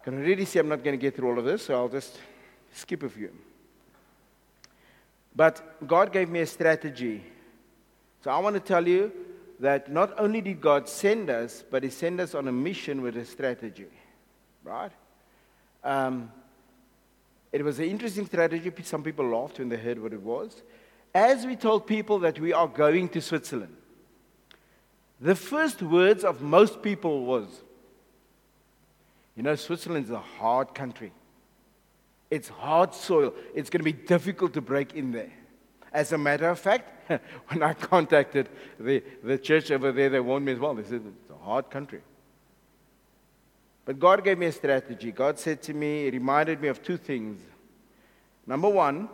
I 0.00 0.04
can 0.04 0.14
already 0.14 0.44
see 0.44 0.58
I'm 0.58 0.68
not 0.68 0.82
going 0.82 0.98
to 0.98 1.00
get 1.00 1.14
through 1.14 1.30
all 1.30 1.38
of 1.38 1.44
this, 1.44 1.66
so 1.66 1.74
I'll 1.74 1.88
just 1.88 2.18
skip 2.72 3.02
a 3.02 3.08
few. 3.08 3.30
But 5.36 5.86
God 5.86 6.12
gave 6.12 6.28
me 6.28 6.40
a 6.40 6.46
strategy 6.46 7.22
so 8.22 8.30
I 8.30 8.38
want 8.38 8.54
to 8.54 8.60
tell 8.60 8.86
you 8.86 9.12
that 9.60 9.90
not 9.90 10.18
only 10.18 10.40
did 10.40 10.60
God 10.60 10.88
send 10.88 11.30
us, 11.30 11.64
but 11.70 11.82
He 11.82 11.90
sent 11.90 12.20
us 12.20 12.34
on 12.34 12.48
a 12.48 12.52
mission 12.52 13.02
with 13.02 13.16
a 13.16 13.24
strategy. 13.24 13.86
Right? 14.64 14.92
Um, 15.84 16.32
it 17.52 17.64
was 17.64 17.78
an 17.78 17.86
interesting 17.86 18.26
strategy. 18.26 18.72
Some 18.82 19.02
people 19.02 19.26
laughed 19.26 19.58
when 19.58 19.68
they 19.68 19.76
heard 19.76 20.02
what 20.02 20.12
it 20.12 20.22
was. 20.22 20.62
As 21.14 21.46
we 21.46 21.56
told 21.56 21.86
people 21.86 22.18
that 22.20 22.38
we 22.38 22.52
are 22.52 22.68
going 22.68 23.08
to 23.10 23.20
Switzerland, 23.20 23.74
the 25.20 25.34
first 25.34 25.82
words 25.82 26.24
of 26.24 26.42
most 26.42 26.82
people 26.82 27.24
was, 27.24 27.46
you 29.34 29.42
know, 29.42 29.54
Switzerland 29.54 30.04
is 30.04 30.10
a 30.10 30.18
hard 30.18 30.74
country. 30.74 31.12
It's 32.30 32.48
hard 32.48 32.94
soil. 32.94 33.34
It's 33.54 33.70
going 33.70 33.80
to 33.80 33.84
be 33.84 33.92
difficult 33.92 34.52
to 34.54 34.60
break 34.60 34.94
in 34.94 35.12
there. 35.12 35.32
As 35.92 36.12
a 36.12 36.18
matter 36.18 36.48
of 36.50 36.58
fact, 36.58 37.10
when 37.48 37.62
I 37.62 37.72
contacted 37.72 38.48
the, 38.78 39.02
the 39.24 39.38
church 39.38 39.70
over 39.70 39.90
there, 39.92 40.10
they 40.10 40.20
warned 40.20 40.44
me 40.44 40.52
as 40.52 40.58
well. 40.58 40.74
They 40.74 40.82
said, 40.82 41.02
it's 41.06 41.30
a 41.30 41.44
hard 41.44 41.70
country. 41.70 42.02
But 43.88 43.98
God 43.98 44.22
gave 44.22 44.36
me 44.36 44.44
a 44.44 44.52
strategy. 44.52 45.10
God 45.12 45.38
said 45.38 45.62
to 45.62 45.72
me, 45.72 46.10
reminded 46.10 46.60
me 46.60 46.68
of 46.68 46.82
two 46.82 46.98
things. 46.98 47.40
Number 48.46 48.68
one, 48.68 49.08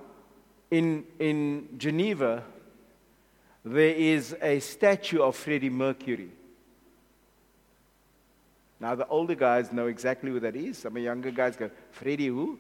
in, 0.69 1.05
in 1.21 1.69
Geneva, 1.79 2.43
there 3.65 3.95
is 3.95 4.35
a 4.43 4.59
statue 4.59 5.23
of 5.23 5.37
Freddie 5.37 5.71
Mercury. 5.71 6.31
Now, 8.81 8.97
the 8.97 9.07
older 9.07 9.37
guys 9.37 9.71
know 9.71 9.87
exactly 9.87 10.33
who 10.33 10.41
that 10.41 10.57
is. 10.57 10.79
Some 10.79 10.91
of 10.91 10.95
the 10.95 11.03
younger 11.03 11.31
guys 11.31 11.55
go, 11.55 11.71
Freddie 11.93 12.27
who? 12.27 12.59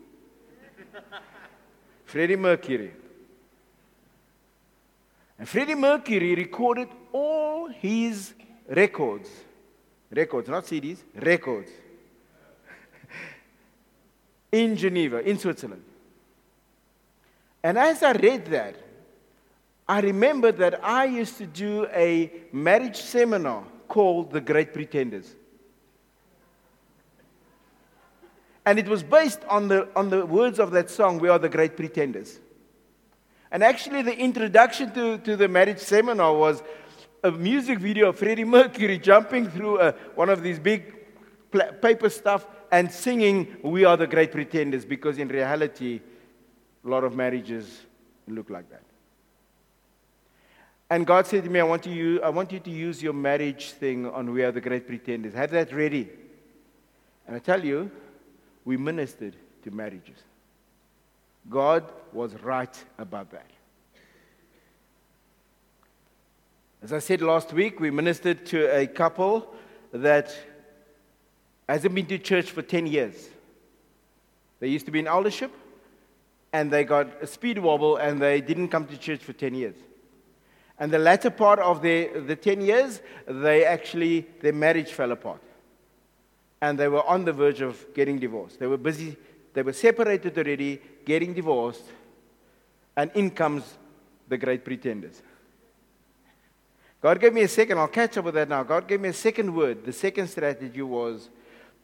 Freddie 2.04 2.36
Mercury. 2.36 2.92
And 5.36 5.48
Freddie 5.48 5.74
Mercury 5.74 6.36
recorded 6.36 6.90
all 7.12 7.66
his 7.66 8.34
records. 8.68 9.28
Records, 10.12 10.48
not 10.48 10.62
CDs, 10.62 10.98
records. 11.16 11.72
In 14.54 14.76
Geneva, 14.76 15.18
in 15.28 15.36
Switzerland. 15.36 15.82
And 17.62 17.76
as 17.76 18.04
I 18.04 18.12
read 18.12 18.46
that, 18.46 18.76
I 19.88 20.00
remembered 20.00 20.58
that 20.58 20.82
I 20.84 21.06
used 21.06 21.38
to 21.38 21.46
do 21.46 21.86
a 21.92 22.30
marriage 22.52 22.96
seminar 22.96 23.64
called 23.88 24.30
The 24.30 24.40
Great 24.40 24.72
Pretenders. 24.72 25.34
And 28.64 28.78
it 28.78 28.88
was 28.88 29.02
based 29.02 29.40
on 29.48 29.66
the, 29.66 29.88
on 29.96 30.08
the 30.08 30.24
words 30.24 30.60
of 30.60 30.70
that 30.70 30.88
song, 30.88 31.18
We 31.18 31.28
Are 31.28 31.38
the 31.38 31.48
Great 31.48 31.76
Pretenders. 31.76 32.38
And 33.50 33.64
actually, 33.64 34.02
the 34.02 34.16
introduction 34.16 34.92
to, 34.92 35.18
to 35.18 35.36
the 35.36 35.48
marriage 35.48 35.80
seminar 35.80 36.34
was 36.34 36.62
a 37.24 37.32
music 37.32 37.80
video 37.80 38.10
of 38.10 38.18
Freddie 38.18 38.44
Mercury 38.44 38.98
jumping 38.98 39.50
through 39.50 39.80
a, 39.80 39.92
one 40.14 40.28
of 40.28 40.42
these 40.44 40.60
big 40.60 40.94
paper 41.82 42.08
stuff 42.08 42.46
and 42.70 42.90
singing, 42.90 43.56
We 43.62 43.84
are 43.84 43.96
the 43.96 44.06
great 44.06 44.32
pretenders, 44.32 44.84
because 44.84 45.18
in 45.18 45.28
reality, 45.28 46.00
a 46.84 46.88
lot 46.88 47.04
of 47.04 47.14
marriages 47.14 47.82
look 48.28 48.50
like 48.50 48.68
that. 48.70 48.82
And 50.90 51.06
God 51.06 51.26
said 51.26 51.44
to 51.44 51.50
me, 51.50 51.60
I 51.60 51.64
want, 51.64 51.86
you, 51.86 52.22
I 52.22 52.28
want 52.28 52.52
you 52.52 52.60
to 52.60 52.70
use 52.70 53.02
your 53.02 53.14
marriage 53.14 53.72
thing 53.72 54.06
on 54.06 54.30
We 54.32 54.44
Are 54.44 54.52
the 54.52 54.60
Great 54.60 54.86
Pretenders. 54.86 55.34
Have 55.34 55.50
that 55.52 55.72
ready. 55.72 56.08
And 57.26 57.34
I 57.34 57.38
tell 57.38 57.64
you, 57.64 57.90
we 58.64 58.76
ministered 58.76 59.34
to 59.62 59.70
marriages. 59.70 60.18
God 61.48 61.84
was 62.12 62.34
right 62.34 62.84
about 62.98 63.30
that. 63.32 63.50
As 66.82 66.92
I 66.92 66.98
said 66.98 67.22
last 67.22 67.52
week, 67.52 67.80
we 67.80 67.90
ministered 67.90 68.44
to 68.46 68.66
a 68.66 68.86
couple 68.86 69.54
that 69.92 70.36
hasn't 71.68 71.94
been 71.94 72.06
to 72.06 72.18
church 72.18 72.50
for 72.50 72.62
10 72.62 72.86
years. 72.86 73.28
They 74.60 74.68
used 74.68 74.86
to 74.86 74.92
be 74.92 74.98
in 74.98 75.06
eldership, 75.06 75.52
and 76.52 76.70
they 76.70 76.84
got 76.84 77.22
a 77.22 77.26
speed 77.26 77.58
wobble, 77.58 77.96
and 77.96 78.20
they 78.20 78.40
didn't 78.40 78.68
come 78.68 78.86
to 78.86 78.96
church 78.96 79.20
for 79.20 79.32
10 79.32 79.54
years. 79.54 79.76
And 80.78 80.92
the 80.92 80.98
latter 80.98 81.30
part 81.30 81.58
of 81.58 81.82
their, 81.82 82.20
the 82.20 82.36
10 82.36 82.60
years, 82.60 83.00
they 83.26 83.64
actually, 83.64 84.26
their 84.40 84.52
marriage 84.52 84.92
fell 84.92 85.12
apart. 85.12 85.40
And 86.60 86.78
they 86.78 86.88
were 86.88 87.04
on 87.06 87.24
the 87.24 87.32
verge 87.32 87.60
of 87.60 87.84
getting 87.94 88.18
divorced. 88.18 88.58
They 88.58 88.66
were 88.66 88.76
busy, 88.76 89.16
they 89.52 89.62
were 89.62 89.72
separated 89.72 90.36
already, 90.36 90.80
getting 91.04 91.34
divorced, 91.34 91.84
and 92.96 93.10
in 93.14 93.30
comes 93.30 93.62
the 94.28 94.38
great 94.38 94.64
pretenders. 94.64 95.22
God 97.00 97.20
gave 97.20 97.34
me 97.34 97.42
a 97.42 97.48
second, 97.48 97.78
I'll 97.78 97.88
catch 97.88 98.16
up 98.16 98.24
with 98.24 98.34
that 98.34 98.48
now. 98.48 98.62
God 98.62 98.88
gave 98.88 99.00
me 99.00 99.10
a 99.10 99.12
second 99.12 99.54
word. 99.54 99.84
The 99.84 99.92
second 99.92 100.28
strategy 100.28 100.80
was 100.80 101.28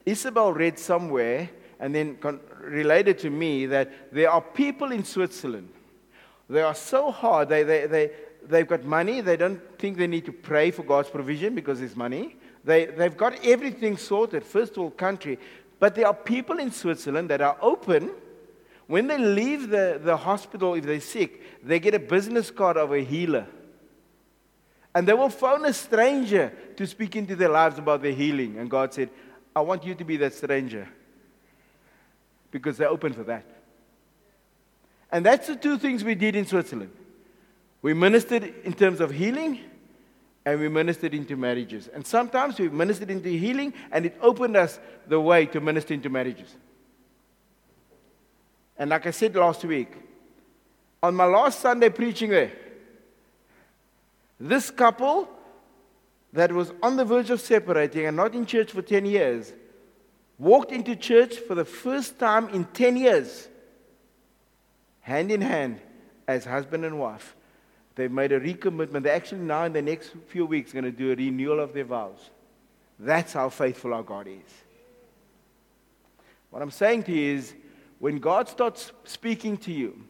Isabel 0.06 0.52
read 0.52 0.78
somewhere 0.78 1.50
and 1.78 1.94
then 1.94 2.16
con- 2.16 2.40
related 2.60 3.18
to 3.20 3.30
me 3.30 3.66
that 3.66 4.12
there 4.12 4.30
are 4.30 4.40
people 4.40 4.92
in 4.92 5.04
Switzerland. 5.04 5.68
They 6.48 6.62
are 6.62 6.74
so 6.74 7.10
hard. 7.10 7.48
They, 7.48 7.62
they, 7.62 7.86
they, 7.86 8.10
they've 8.46 8.66
got 8.66 8.84
money. 8.84 9.20
They 9.20 9.36
don't 9.36 9.60
think 9.78 9.96
they 9.96 10.06
need 10.06 10.26
to 10.26 10.32
pray 10.32 10.70
for 10.70 10.82
God's 10.82 11.08
provision 11.08 11.54
because 11.54 11.78
there's 11.78 11.96
money. 11.96 12.36
They, 12.64 12.86
they've 12.86 13.16
got 13.16 13.44
everything 13.44 13.96
sorted, 13.96 14.44
first 14.44 14.76
world 14.76 14.96
country. 14.96 15.38
But 15.78 15.94
there 15.94 16.06
are 16.06 16.14
people 16.14 16.58
in 16.58 16.70
Switzerland 16.70 17.30
that 17.30 17.40
are 17.40 17.56
open. 17.62 18.10
When 18.86 19.06
they 19.06 19.18
leave 19.18 19.70
the, 19.70 20.00
the 20.02 20.16
hospital, 20.16 20.74
if 20.74 20.84
they're 20.84 21.00
sick, 21.00 21.64
they 21.64 21.78
get 21.78 21.94
a 21.94 21.98
business 21.98 22.50
card 22.50 22.76
of 22.76 22.92
a 22.92 23.02
healer. 23.02 23.46
And 24.94 25.06
they 25.06 25.14
will 25.14 25.30
phone 25.30 25.64
a 25.64 25.72
stranger 25.72 26.52
to 26.76 26.86
speak 26.86 27.14
into 27.14 27.36
their 27.36 27.48
lives 27.48 27.78
about 27.78 28.02
their 28.02 28.12
healing. 28.12 28.58
And 28.58 28.68
God 28.68 28.92
said, 28.92 29.08
I 29.60 29.62
want 29.62 29.84
you 29.84 29.94
to 29.94 30.04
be 30.04 30.16
that 30.16 30.32
stranger. 30.32 30.88
Because 32.50 32.78
they're 32.78 32.88
open 32.88 33.12
for 33.12 33.24
that. 33.24 33.44
And 35.12 35.26
that's 35.26 35.48
the 35.48 35.54
two 35.54 35.76
things 35.76 36.02
we 36.02 36.14
did 36.14 36.34
in 36.34 36.46
Switzerland. 36.46 36.90
We 37.82 37.92
ministered 37.92 38.54
in 38.64 38.72
terms 38.72 39.00
of 39.00 39.10
healing, 39.10 39.60
and 40.46 40.58
we 40.58 40.70
ministered 40.70 41.12
into 41.12 41.36
marriages. 41.36 41.88
And 41.88 42.06
sometimes 42.06 42.58
we 42.58 42.70
ministered 42.70 43.10
into 43.10 43.28
healing, 43.28 43.74
and 43.92 44.06
it 44.06 44.16
opened 44.22 44.56
us 44.56 44.80
the 45.06 45.20
way 45.20 45.44
to 45.44 45.60
minister 45.60 45.92
into 45.92 46.08
marriages. 46.08 46.56
And 48.78 48.88
like 48.88 49.06
I 49.06 49.10
said 49.10 49.36
last 49.36 49.62
week, 49.62 49.92
on 51.02 51.14
my 51.14 51.26
last 51.26 51.60
Sunday 51.60 51.90
preaching 51.90 52.30
there, 52.30 52.52
this 54.38 54.70
couple 54.70 55.28
that 56.32 56.52
was 56.52 56.72
on 56.82 56.96
the 56.96 57.04
verge 57.04 57.30
of 57.30 57.40
separating 57.40 58.06
and 58.06 58.16
not 58.16 58.34
in 58.34 58.46
church 58.46 58.70
for 58.72 58.82
10 58.82 59.04
years 59.06 59.52
walked 60.40 60.72
into 60.72 60.96
church 60.96 61.36
for 61.36 61.54
the 61.54 61.64
first 61.64 62.18
time 62.18 62.48
in 62.48 62.64
10 62.64 62.96
years, 62.96 63.48
hand 65.00 65.30
in 65.30 65.42
hand, 65.42 65.80
as 66.26 66.44
husband 66.44 66.84
and 66.84 66.98
wife. 66.98 67.36
They've 67.94 68.10
made 68.10 68.32
a 68.32 68.40
recommitment. 68.40 69.02
They're 69.02 69.14
actually 69.14 69.42
now, 69.42 69.64
in 69.64 69.74
the 69.74 69.82
next 69.82 70.12
few 70.28 70.46
weeks, 70.46 70.72
going 70.72 70.84
to 70.84 70.90
do 70.90 71.12
a 71.12 71.14
renewal 71.14 71.60
of 71.60 71.74
their 71.74 71.84
vows. 71.84 72.30
That's 72.98 73.34
how 73.34 73.50
faithful 73.50 73.92
our 73.92 74.02
God 74.02 74.26
is. 74.26 74.50
What 76.48 76.62
I'm 76.62 76.70
saying 76.70 77.02
to 77.04 77.12
you 77.12 77.36
is 77.36 77.54
when 77.98 78.18
God 78.18 78.48
starts 78.48 78.92
speaking 79.04 79.58
to 79.58 79.72
you, 79.72 80.02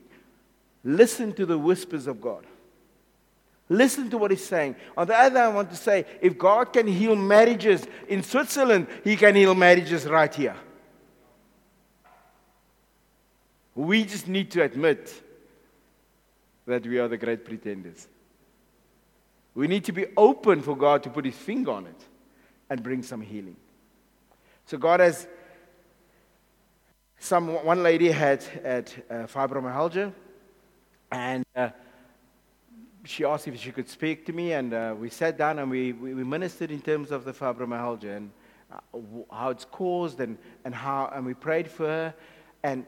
listen 0.85 1.33
to 1.35 1.45
the 1.45 1.59
whispers 1.59 2.07
of 2.07 2.21
God. 2.21 2.47
Listen 3.73 4.11
to 4.11 4.19
what 4.19 4.33
he's 4.33 4.45
saying. 4.45 4.75
On 4.97 5.07
the 5.07 5.15
other 5.15 5.39
hand, 5.39 5.53
I 5.53 5.55
want 5.55 5.71
to 5.71 5.77
say 5.77 6.05
if 6.21 6.37
God 6.37 6.73
can 6.73 6.89
heal 6.89 7.15
marriages 7.15 7.87
in 8.09 8.25
Switzerland, 8.25 8.89
he 9.05 9.17
can 9.17 9.37
heal 9.37 9.55
marriages 9.55 10.07
right 10.07 10.35
here. 10.35 10.57
We 13.77 14.05
just 14.05 14.27
need 14.27 14.51
to 14.51 14.65
admit 14.65 15.23
that 16.67 16.85
we 16.85 16.99
are 16.99 17.07
the 17.07 17.17
great 17.17 17.45
pretenders. 17.45 18.09
We 19.55 19.69
need 19.69 19.85
to 19.85 19.93
be 19.93 20.07
open 20.17 20.63
for 20.63 20.77
God 20.77 21.05
to 21.05 21.11
put 21.11 21.25
his 21.25 21.37
finger 21.37 21.71
on 21.71 21.87
it 21.87 22.01
and 22.69 22.83
bring 22.83 23.05
some 23.05 23.21
healing. 23.21 23.57
So 24.67 24.79
God 24.79 24.99
has 24.99 25.29
some 27.21 27.65
one 27.65 27.85
lady 27.85 28.11
had 28.11 28.43
had 28.65 28.91
uh, 29.09 29.15
fibromyalgia 29.27 30.13
and 31.13 31.45
uh, 31.55 31.69
she 33.11 33.25
asked 33.25 33.49
if 33.49 33.59
she 33.61 33.73
could 33.73 33.89
speak 33.89 34.25
to 34.27 34.33
me, 34.33 34.53
and 34.53 34.73
uh, 34.73 34.95
we 34.97 35.11
sat 35.11 35.37
down 35.37 35.59
and 35.59 35.69
we, 35.69 35.93
we, 35.93 36.15
we, 36.15 36.23
ministered 36.23 36.71
in 36.71 36.81
terms 36.81 37.11
of 37.11 37.25
the 37.25 37.33
fibromyalgia 37.33 38.17
and 38.17 38.31
uh, 38.73 38.99
how 39.33 39.51
it's 39.51 39.65
caused, 39.65 40.21
and, 40.21 40.39
and 40.65 40.73
how, 40.73 41.11
and 41.13 41.27
we 41.27 41.35
prayed 41.35 41.69
for 41.69 41.87
her, 41.87 42.15
and, 42.63 42.87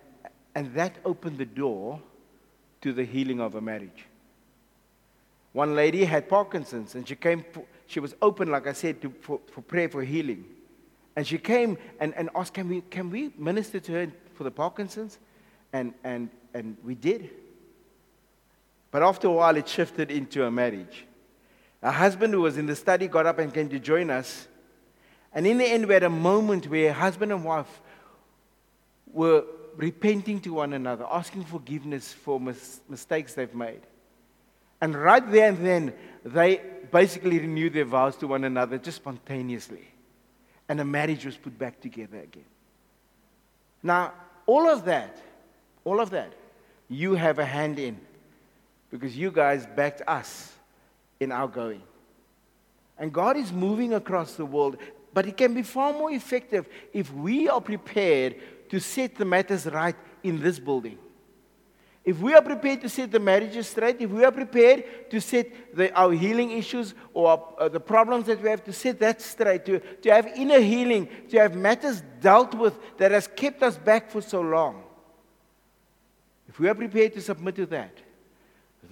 and 0.54 0.72
that 0.74 0.96
opened 1.04 1.38
the 1.38 1.44
door 1.44 2.00
to 2.82 2.92
the 2.92 3.04
healing 3.04 3.40
of 3.40 3.56
a 3.56 3.60
marriage. 3.60 4.06
One 5.52 5.74
lady 5.74 6.04
had 6.04 6.28
Parkinson's, 6.28 6.94
and 6.94 7.06
she 7.06 7.16
came, 7.16 7.44
she 7.86 7.98
was 7.98 8.14
open, 8.22 8.48
like 8.48 8.68
I 8.68 8.72
said, 8.72 9.02
to, 9.02 9.12
for, 9.20 9.40
for 9.50 9.60
prayer 9.60 9.88
for 9.88 10.04
healing. 10.04 10.44
And 11.16 11.26
she 11.26 11.36
came 11.36 11.76
and, 12.00 12.14
and 12.14 12.30
asked, 12.36 12.54
can 12.54 12.68
we, 12.68 12.80
can 12.82 13.10
we 13.10 13.32
minister 13.36 13.80
to 13.80 13.92
her 13.92 14.12
for 14.34 14.44
the 14.44 14.50
Parkinson's? 14.50 15.18
And, 15.72 15.92
and, 16.04 16.30
and 16.54 16.76
we 16.84 16.94
did. 16.94 17.30
But 18.92 19.02
after 19.02 19.26
a 19.26 19.32
while, 19.32 19.56
it 19.56 19.66
shifted 19.66 20.10
into 20.10 20.44
a 20.44 20.50
marriage. 20.50 21.06
A 21.82 21.90
husband 21.90 22.34
who 22.34 22.42
was 22.42 22.58
in 22.58 22.66
the 22.66 22.76
study 22.76 23.08
got 23.08 23.26
up 23.26 23.40
and 23.40 23.52
came 23.52 23.68
to 23.70 23.80
join 23.80 24.10
us. 24.10 24.46
And 25.32 25.46
in 25.46 25.58
the 25.58 25.64
end, 25.64 25.86
we 25.86 25.94
had 25.94 26.02
a 26.04 26.10
moment 26.10 26.68
where 26.68 26.92
husband 26.92 27.32
and 27.32 27.42
wife 27.42 27.80
were 29.10 29.44
repenting 29.76 30.40
to 30.42 30.52
one 30.52 30.74
another, 30.74 31.06
asking 31.10 31.44
forgiveness 31.44 32.12
for 32.12 32.38
mis- 32.38 32.80
mistakes 32.88 33.32
they've 33.32 33.54
made. 33.54 33.80
And 34.82 34.94
right 34.94 35.28
there 35.32 35.48
and 35.48 35.64
then, 35.66 35.94
they 36.22 36.60
basically 36.92 37.38
renewed 37.38 37.72
their 37.72 37.86
vows 37.86 38.16
to 38.16 38.26
one 38.26 38.44
another 38.44 38.76
just 38.76 38.96
spontaneously. 38.96 39.88
And 40.68 40.80
a 40.80 40.84
marriage 40.84 41.24
was 41.24 41.36
put 41.36 41.58
back 41.58 41.80
together 41.80 42.18
again. 42.18 42.44
Now, 43.82 44.12
all 44.44 44.68
of 44.68 44.84
that, 44.84 45.16
all 45.82 45.98
of 45.98 46.10
that, 46.10 46.34
you 46.90 47.14
have 47.14 47.38
a 47.38 47.44
hand 47.44 47.78
in 47.78 47.98
because 48.92 49.16
you 49.16 49.30
guys 49.30 49.66
backed 49.74 50.02
us 50.06 50.52
in 51.18 51.32
our 51.32 51.48
going. 51.48 51.82
And 52.98 53.12
God 53.12 53.38
is 53.38 53.50
moving 53.50 53.94
across 53.94 54.34
the 54.34 54.44
world, 54.44 54.76
but 55.14 55.26
it 55.26 55.36
can 55.36 55.54
be 55.54 55.62
far 55.62 55.92
more 55.92 56.12
effective 56.12 56.68
if 56.92 57.12
we 57.12 57.48
are 57.48 57.60
prepared 57.60 58.36
to 58.68 58.78
set 58.78 59.16
the 59.16 59.24
matters 59.24 59.66
right 59.66 59.96
in 60.22 60.40
this 60.40 60.58
building. 60.58 60.98
If 62.04 62.18
we 62.18 62.34
are 62.34 62.42
prepared 62.42 62.82
to 62.82 62.88
set 62.88 63.12
the 63.12 63.20
marriages 63.20 63.68
straight, 63.68 64.00
if 64.00 64.10
we 64.10 64.24
are 64.24 64.32
prepared 64.32 65.10
to 65.10 65.20
set 65.20 65.74
the, 65.74 65.92
our 65.98 66.12
healing 66.12 66.50
issues 66.50 66.94
or 67.14 67.54
uh, 67.58 67.68
the 67.68 67.80
problems 67.80 68.26
that 68.26 68.42
we 68.42 68.50
have 68.50 68.64
to 68.64 68.72
set 68.72 68.98
that 68.98 69.22
straight, 69.22 69.64
to, 69.66 69.78
to 69.78 70.12
have 70.12 70.26
inner 70.26 70.58
healing, 70.58 71.08
to 71.30 71.38
have 71.38 71.54
matters 71.54 72.02
dealt 72.20 72.54
with 72.54 72.74
that 72.98 73.12
has 73.12 73.28
kept 73.28 73.62
us 73.62 73.78
back 73.78 74.10
for 74.10 74.20
so 74.20 74.40
long, 74.40 74.82
if 76.48 76.58
we 76.58 76.68
are 76.68 76.74
prepared 76.74 77.14
to 77.14 77.20
submit 77.20 77.54
to 77.54 77.66
that, 77.66 77.96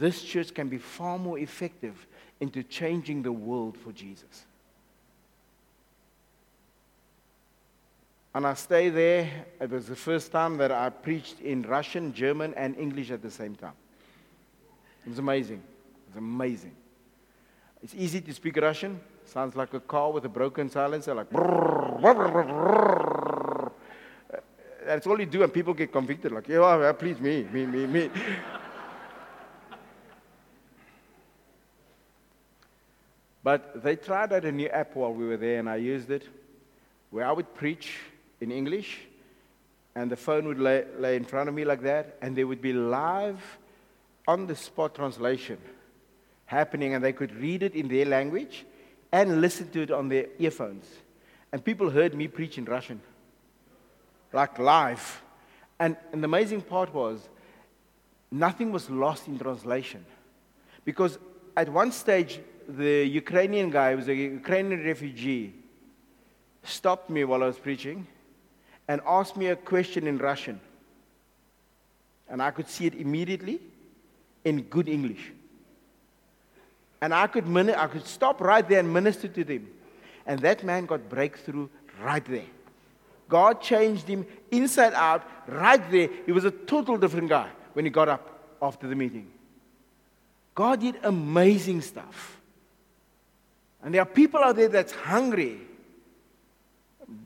this 0.00 0.22
church 0.22 0.54
can 0.54 0.68
be 0.68 0.78
far 0.78 1.18
more 1.18 1.38
effective 1.38 2.06
into 2.40 2.62
changing 2.62 3.22
the 3.22 3.30
world 3.30 3.76
for 3.76 3.92
Jesus. 3.92 4.46
And 8.34 8.46
I 8.46 8.54
stayed 8.54 8.90
there. 8.90 9.28
It 9.60 9.70
was 9.70 9.86
the 9.86 9.96
first 9.96 10.32
time 10.32 10.56
that 10.56 10.72
I 10.72 10.88
preached 10.88 11.40
in 11.40 11.62
Russian, 11.62 12.14
German, 12.14 12.54
and 12.54 12.76
English 12.78 13.10
at 13.10 13.20
the 13.22 13.30
same 13.30 13.54
time. 13.54 13.74
It 15.04 15.10
was 15.10 15.18
amazing. 15.18 15.58
It 15.58 16.08
was 16.08 16.16
amazing. 16.16 16.74
It's 17.82 17.94
easy 17.94 18.20
to 18.22 18.32
speak 18.32 18.56
Russian. 18.56 19.00
Sounds 19.26 19.54
like 19.54 19.74
a 19.74 19.80
car 19.80 20.12
with 20.12 20.24
a 20.24 20.28
broken 20.28 20.70
silencer, 20.70 21.14
like. 21.14 21.28
That's 24.86 25.06
all 25.06 25.20
you 25.20 25.26
do, 25.26 25.42
and 25.42 25.52
people 25.52 25.74
get 25.74 25.92
convicted, 25.92 26.32
like, 26.32 26.48
yeah, 26.48 26.92
please, 26.92 27.20
me, 27.20 27.44
me, 27.52 27.66
me, 27.66 27.86
me. 27.86 28.10
But 33.42 33.82
they 33.82 33.96
tried 33.96 34.32
out 34.32 34.44
a 34.44 34.52
new 34.52 34.68
app 34.68 34.94
while 34.94 35.12
we 35.12 35.26
were 35.26 35.36
there, 35.36 35.58
and 35.58 35.68
I 35.68 35.76
used 35.76 36.10
it, 36.10 36.24
where 37.10 37.26
I 37.26 37.32
would 37.32 37.54
preach 37.54 37.98
in 38.40 38.52
English, 38.52 39.00
and 39.94 40.10
the 40.10 40.16
phone 40.16 40.46
would 40.46 40.58
lay, 40.58 40.84
lay 40.98 41.16
in 41.16 41.24
front 41.24 41.48
of 41.48 41.54
me 41.54 41.64
like 41.64 41.82
that, 41.82 42.16
and 42.22 42.36
there 42.36 42.46
would 42.46 42.62
be 42.62 42.72
live, 42.72 43.42
on 44.30 44.46
the 44.46 44.54
spot 44.54 44.94
translation 44.94 45.58
happening 46.46 46.94
and 46.94 47.02
they 47.04 47.12
could 47.12 47.34
read 47.34 47.62
it 47.62 47.74
in 47.74 47.88
their 47.88 48.04
language 48.04 48.64
and 49.12 49.40
listen 49.40 49.68
to 49.70 49.82
it 49.82 49.90
on 49.90 50.08
their 50.08 50.26
earphones. 50.38 50.86
And 51.52 51.64
people 51.64 51.90
heard 51.90 52.14
me 52.14 52.28
preach 52.28 52.58
in 52.58 52.64
Russian, 52.64 53.00
like 54.32 54.58
live. 54.58 55.22
And, 55.80 55.96
and 56.12 56.22
the 56.22 56.26
amazing 56.26 56.62
part 56.62 56.94
was, 56.94 57.28
nothing 58.30 58.70
was 58.70 58.88
lost 58.88 59.26
in 59.26 59.36
translation. 59.36 60.04
Because 60.84 61.18
at 61.56 61.68
one 61.68 61.90
stage, 61.90 62.40
the 62.76 63.06
Ukrainian 63.06 63.70
guy, 63.70 63.92
who 63.92 63.98
was 63.98 64.08
a 64.08 64.14
Ukrainian 64.14 64.84
refugee, 64.84 65.54
stopped 66.62 67.10
me 67.10 67.24
while 67.24 67.42
I 67.42 67.46
was 67.46 67.58
preaching 67.58 68.06
and 68.88 69.00
asked 69.06 69.36
me 69.36 69.46
a 69.46 69.56
question 69.56 70.06
in 70.06 70.18
Russian. 70.18 70.60
And 72.28 72.42
I 72.42 72.50
could 72.50 72.68
see 72.68 72.86
it 72.86 72.94
immediately 72.94 73.60
in 74.44 74.62
good 74.62 74.88
English. 74.88 75.32
And 77.00 77.14
I 77.14 77.26
could, 77.26 77.46
min- 77.46 77.70
I 77.70 77.86
could 77.86 78.06
stop 78.06 78.40
right 78.40 78.66
there 78.68 78.80
and 78.80 78.92
minister 78.92 79.28
to 79.28 79.44
them. 79.44 79.68
And 80.26 80.40
that 80.40 80.62
man 80.64 80.86
got 80.86 81.08
breakthrough 81.08 81.68
right 82.02 82.24
there. 82.24 82.44
God 83.28 83.62
changed 83.62 84.06
him 84.06 84.26
inside 84.50 84.92
out 84.94 85.26
right 85.46 85.90
there. 85.90 86.08
He 86.26 86.32
was 86.32 86.44
a 86.44 86.50
total 86.50 86.98
different 86.98 87.28
guy 87.28 87.48
when 87.72 87.84
he 87.84 87.90
got 87.90 88.08
up 88.08 88.56
after 88.60 88.86
the 88.88 88.94
meeting. 88.94 89.30
God 90.54 90.80
did 90.80 90.96
amazing 91.02 91.80
stuff. 91.80 92.39
And 93.82 93.94
there 93.94 94.02
are 94.02 94.06
people 94.06 94.40
out 94.40 94.56
there 94.56 94.68
that's 94.68 94.92
hungry. 94.92 95.60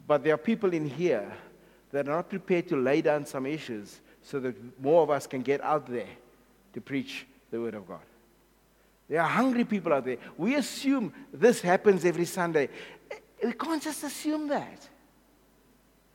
But 0.06 0.24
there 0.24 0.34
are 0.34 0.38
people 0.38 0.72
in 0.72 0.88
here 0.88 1.32
that 1.92 2.08
are 2.08 2.16
not 2.16 2.28
prepared 2.28 2.68
to 2.68 2.76
lay 2.76 3.02
down 3.02 3.26
some 3.26 3.46
issues 3.46 4.00
so 4.22 4.40
that 4.40 4.56
more 4.82 5.02
of 5.02 5.10
us 5.10 5.26
can 5.26 5.42
get 5.42 5.62
out 5.62 5.86
there 5.86 6.08
to 6.72 6.80
preach 6.80 7.26
the 7.50 7.60
Word 7.60 7.74
of 7.74 7.86
God. 7.86 8.00
There 9.08 9.20
are 9.20 9.28
hungry 9.28 9.64
people 9.64 9.92
out 9.92 10.04
there. 10.04 10.16
We 10.38 10.54
assume 10.54 11.12
this 11.32 11.60
happens 11.60 12.04
every 12.04 12.24
Sunday. 12.24 12.68
We 13.44 13.52
can't 13.52 13.82
just 13.82 14.02
assume 14.02 14.48
that. 14.48 14.88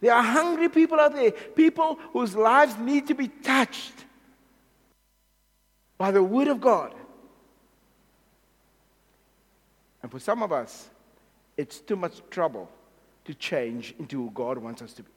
There 0.02 0.14
are 0.14 0.24
hungry 0.24 0.70
people 0.70 1.00
out 1.00 1.14
there, 1.14 1.32
people 1.32 2.00
whose 2.14 2.36
lives 2.36 2.78
need 2.78 3.08
to 3.08 3.14
be 3.14 3.28
touched 3.28 3.94
by 5.98 6.12
the 6.12 6.24
Word 6.24 6.48
of 6.48 6.62
God. 6.62 6.96
And 10.02 10.12
for 10.12 10.20
some 10.20 10.44
of 10.44 10.52
us, 10.52 10.90
it's 11.58 11.80
too 11.80 11.96
much 11.96 12.22
trouble 12.30 12.70
to 13.26 13.34
change 13.34 13.94
into 14.00 14.24
who 14.24 14.32
God 14.32 14.58
wants 14.58 14.82
us 14.82 14.94
to 14.94 15.04
be. 15.04 15.12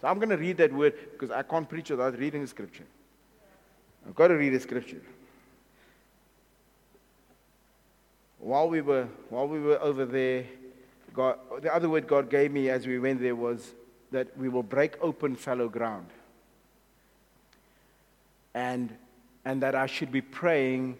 So 0.00 0.08
I'm 0.08 0.16
going 0.16 0.30
to 0.30 0.36
read 0.36 0.56
that 0.58 0.72
word 0.72 0.94
because 1.12 1.30
I 1.30 1.42
can't 1.42 1.68
preach 1.68 1.90
without 1.90 2.18
reading 2.18 2.42
the 2.42 2.48
scripture. 2.48 2.84
I've 4.06 4.14
got 4.14 4.28
to 4.28 4.34
read 4.34 4.50
the 4.50 4.60
scripture. 4.60 5.00
While 8.38 8.68
we 8.68 8.80
were, 8.80 9.08
while 9.30 9.48
we 9.48 9.60
were 9.60 9.80
over 9.80 10.04
there, 10.04 10.44
God, 11.14 11.38
the 11.62 11.74
other 11.74 11.88
word 11.88 12.06
God 12.06 12.28
gave 12.28 12.52
me 12.52 12.68
as 12.68 12.86
we 12.86 12.98
went 12.98 13.20
there 13.20 13.36
was 13.36 13.72
that 14.10 14.36
we 14.36 14.48
will 14.48 14.62
break 14.62 14.96
open 15.00 15.36
fallow 15.36 15.68
ground. 15.68 16.06
And, 18.54 18.94
and 19.44 19.62
that 19.62 19.74
I 19.74 19.86
should 19.86 20.12
be 20.12 20.20
praying 20.20 20.98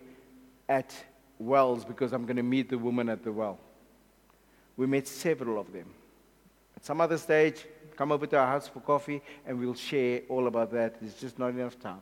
at 0.69 0.95
wells 1.39 1.85
because 1.85 2.13
I'm 2.13 2.25
going 2.25 2.37
to 2.37 2.43
meet 2.43 2.69
the 2.69 2.79
woman 2.79 3.09
at 3.09 3.23
the 3.23 3.33
well. 3.33 3.59
We 4.77 4.87
met 4.87 5.07
several 5.07 5.61
of 5.61 5.73
them. 5.73 5.87
At 6.77 6.85
some 6.85 7.01
other 7.01 7.19
stage, 7.19 7.65
come 7.97 8.13
over 8.13 8.27
to 8.27 8.37
our 8.37 8.47
house 8.47 8.69
for 8.69 8.81
coffee 8.81 9.23
and 9.47 9.59
we'll 9.59 9.75
share 9.75 10.23
all 10.29 10.47
about 10.47 10.73
that. 10.73 11.01
There's 11.01 11.15
just 11.15 11.39
not 11.39 11.51
enough 11.51 11.79
time. 11.79 12.01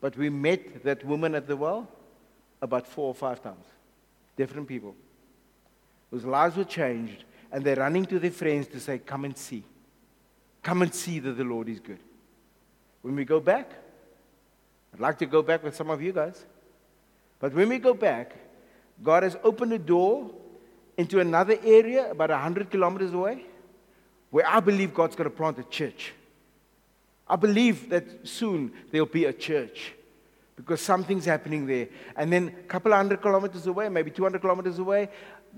But 0.00 0.16
we 0.16 0.28
met 0.28 0.84
that 0.84 1.04
woman 1.04 1.34
at 1.34 1.46
the 1.46 1.56
well 1.56 1.88
about 2.60 2.86
four 2.86 3.08
or 3.08 3.14
five 3.14 3.42
times 3.42 3.66
different 4.36 4.66
people 4.66 4.94
whose 6.10 6.24
lives 6.24 6.56
were 6.56 6.64
changed, 6.64 7.24
and 7.50 7.64
they're 7.64 7.76
running 7.76 8.04
to 8.04 8.20
their 8.20 8.30
friends 8.30 8.68
to 8.68 8.78
say, 8.78 8.98
Come 8.98 9.24
and 9.24 9.36
see. 9.36 9.64
Come 10.62 10.82
and 10.82 10.94
see 10.94 11.18
that 11.18 11.32
the 11.32 11.42
Lord 11.42 11.68
is 11.68 11.80
good. 11.80 11.98
When 13.02 13.16
we 13.16 13.24
go 13.24 13.40
back, 13.40 13.70
I'd 14.92 15.00
like 15.00 15.18
to 15.18 15.26
go 15.26 15.42
back 15.42 15.64
with 15.64 15.74
some 15.74 15.90
of 15.90 16.00
you 16.00 16.12
guys. 16.12 16.46
But 17.40 17.52
when 17.52 17.68
we 17.68 17.78
go 17.78 17.94
back, 17.94 18.36
God 19.02 19.22
has 19.22 19.36
opened 19.42 19.72
a 19.72 19.78
door 19.78 20.30
into 20.96 21.20
another 21.20 21.58
area 21.64 22.10
about 22.10 22.30
100 22.30 22.70
kilometers 22.70 23.12
away 23.12 23.44
where 24.30 24.46
I 24.46 24.60
believe 24.60 24.94
God's 24.94 25.16
going 25.16 25.30
to 25.30 25.36
plant 25.36 25.58
a 25.58 25.64
church. 25.64 26.12
I 27.26 27.36
believe 27.36 27.88
that 27.90 28.26
soon 28.26 28.72
there'll 28.90 29.06
be 29.06 29.24
a 29.24 29.32
church 29.32 29.92
because 30.56 30.80
something's 30.80 31.24
happening 31.24 31.66
there. 31.66 31.88
And 32.16 32.32
then 32.32 32.48
a 32.48 32.62
couple 32.68 32.92
of 32.92 32.98
hundred 32.98 33.22
kilometers 33.22 33.66
away, 33.66 33.88
maybe 33.88 34.10
200 34.10 34.40
kilometers 34.40 34.78
away, 34.78 35.08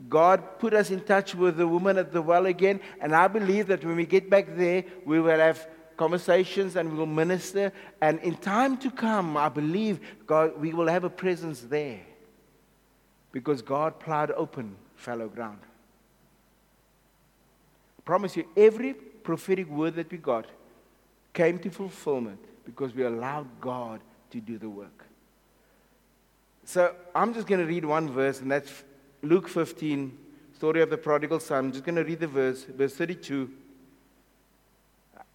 God 0.09 0.59
put 0.59 0.75
us 0.75 0.91
in 0.91 1.01
touch 1.01 1.35
with 1.35 1.57
the 1.57 1.67
woman 1.67 1.99
at 1.99 2.13
the 2.13 2.23
well 2.23 2.47
again. 2.47 2.81
And 3.01 3.15
I 3.15 3.29
believe 3.29 3.67
that 3.69 3.85
when 3.85 3.97
we 3.97 4.07
get 4.07 4.31
back 4.31 4.47
there, 4.57 4.85
we 5.05 5.21
will 5.21 5.39
have 5.39 5.67
conversations 5.97 6.77
and 6.77 6.93
we 6.93 6.99
will 6.99 7.07
minister. 7.07 7.73
And 8.01 8.21
in 8.21 8.37
time 8.37 8.77
to 8.79 8.91
come, 8.91 9.37
I 9.37 9.49
believe 9.49 10.01
God, 10.27 10.61
we 10.61 10.73
will 10.73 10.89
have 10.89 11.05
a 11.05 11.11
presence 11.11 11.61
there 11.63 12.01
because 13.37 13.61
God 13.61 14.01
plowed 14.01 14.31
open 14.31 14.75
fallow 14.95 15.29
ground. 15.29 15.59
I 17.99 18.03
promise 18.03 18.35
you, 18.35 18.47
every 18.57 18.95
prophetic 18.95 19.69
word 19.69 19.97
that 19.97 20.11
we 20.11 20.17
got 20.17 20.47
came 21.35 21.59
to 21.59 21.69
fulfillment 21.69 22.39
because 22.65 22.95
we 22.95 23.03
allowed 23.03 23.47
God 23.61 24.01
to 24.31 24.41
do 24.41 24.57
the 24.57 24.71
work. 24.71 25.05
So 26.65 26.95
I'm 27.15 27.35
just 27.35 27.47
going 27.47 27.61
to 27.61 27.67
read 27.67 27.85
one 27.85 28.09
verse, 28.09 28.41
and 28.41 28.51
that's 28.51 28.73
Luke 29.21 29.49
15, 29.49 30.17
story 30.55 30.81
of 30.81 30.89
the 30.89 30.97
prodigal 30.97 31.39
son. 31.39 31.67
I'm 31.67 31.73
just 31.73 31.85
going 31.85 31.97
to 31.97 32.05
read 32.05 32.21
the 32.21 32.29
verse, 32.29 32.65
verse 32.65 32.95
32. 32.95 33.51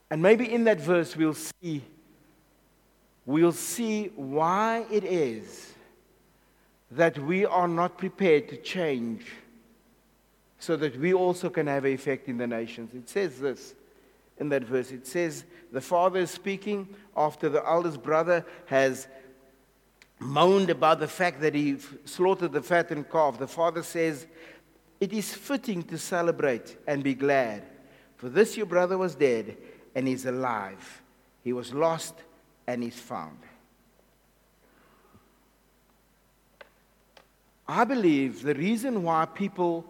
And 0.10 0.24
maybe 0.24 0.52
in 0.52 0.64
that 0.64 0.82
verse 0.82 1.16
we'll 1.16 1.36
see 1.36 1.84
we'll 3.28 3.52
see 3.52 4.08
why 4.16 4.88
it 4.90 5.04
is 5.04 5.72
that 6.92 7.18
we 7.18 7.46
are 7.46 7.68
not 7.68 7.98
prepared 7.98 8.50
to 8.50 8.58
change 8.58 9.26
so 10.60 10.76
that 10.76 10.96
we 11.00 11.14
also 11.14 11.50
can 11.50 11.68
have 11.68 11.86
an 11.86 11.94
effect 11.94 12.28
in 12.28 12.38
the 12.38 12.46
nations. 12.46 12.94
It 12.94 13.10
says 13.10 13.40
this 13.40 13.74
in 14.38 14.50
that 14.50 14.64
verse. 14.64 14.92
It 14.92 15.08
says, 15.08 15.46
The 15.72 15.82
father 15.82 16.20
is 16.20 16.32
speaking 16.32 16.88
after 17.16 17.50
the 17.50 17.66
eldest 17.66 18.04
brother 18.04 18.46
has 18.66 19.08
moaned 20.20 20.70
about 20.70 21.00
the 21.00 21.08
fact 21.08 21.42
that 21.42 21.56
he 21.56 21.78
slaughtered 22.06 22.52
the 22.52 22.62
fattened 22.62 23.10
calf. 23.10 23.40
The 23.40 23.48
father 23.48 23.82
says, 23.82 24.28
It 25.00 25.14
is 25.14 25.34
fitting 25.34 25.84
to 25.84 25.98
celebrate 25.98 26.78
and 26.86 27.04
be 27.04 27.16
glad, 27.16 27.64
for 28.18 28.30
this 28.30 28.58
your 28.58 28.68
brother 28.68 28.98
was 28.98 29.16
dead 29.16 29.58
and 29.96 30.08
is 30.08 30.26
alive. 30.26 31.02
He 31.44 31.54
was 31.54 31.74
lost 31.74 32.16
and 32.68 32.84
is 32.84 33.00
found. 33.00 33.40
I 37.72 37.86
believe 37.86 38.44
the 38.44 38.54
reason 38.54 39.02
why 39.04 39.26
people 39.26 39.86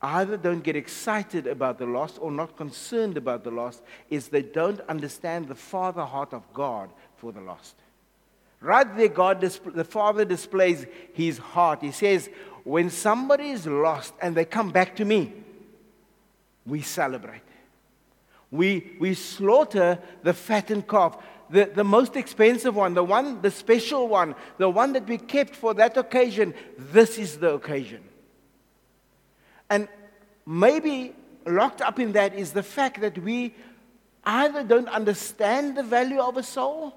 either 0.00 0.36
don't 0.36 0.62
get 0.62 0.76
excited 0.76 1.48
about 1.48 1.78
the 1.78 1.86
lost 1.86 2.16
or 2.20 2.30
not 2.30 2.56
concerned 2.56 3.16
about 3.16 3.42
the 3.42 3.50
lost 3.50 3.82
is 4.08 4.28
they 4.28 4.42
don't 4.42 4.80
understand 4.82 5.48
the 5.48 5.56
father 5.56 6.04
heart 6.04 6.32
of 6.32 6.42
God 6.54 6.90
for 7.16 7.32
the 7.32 7.40
lost. 7.40 7.74
Right 8.60 8.96
there, 8.96 9.08
God, 9.08 9.40
the 9.40 9.84
Father 9.84 10.24
displays 10.24 10.86
his 11.12 11.38
heart. 11.38 11.82
He 11.82 11.90
says, 11.90 12.30
When 12.62 12.88
somebody 12.88 13.50
is 13.50 13.66
lost 13.66 14.14
and 14.22 14.36
they 14.36 14.44
come 14.44 14.70
back 14.70 14.94
to 14.96 15.04
me, 15.04 15.32
we 16.64 16.82
celebrate. 16.82 17.42
We, 18.52 18.92
we 19.00 19.14
slaughter 19.14 19.98
the 20.22 20.34
fattened 20.34 20.86
calf, 20.86 21.16
the, 21.48 21.64
the 21.74 21.84
most 21.84 22.16
expensive 22.16 22.76
one, 22.76 22.92
the 22.92 23.02
one, 23.02 23.40
the 23.40 23.50
special 23.50 24.06
one, 24.06 24.34
the 24.58 24.68
one 24.68 24.92
that 24.92 25.08
we 25.08 25.16
kept 25.16 25.56
for 25.56 25.72
that 25.74 25.96
occasion. 25.96 26.54
This 26.78 27.18
is 27.18 27.38
the 27.38 27.54
occasion. 27.54 28.04
And 29.70 29.88
maybe 30.46 31.14
locked 31.46 31.80
up 31.80 31.98
in 31.98 32.12
that 32.12 32.34
is 32.34 32.52
the 32.52 32.62
fact 32.62 33.00
that 33.00 33.18
we 33.18 33.54
either 34.22 34.62
don't 34.62 34.88
understand 34.88 35.76
the 35.76 35.82
value 35.82 36.20
of 36.20 36.36
a 36.36 36.42
soul 36.42 36.94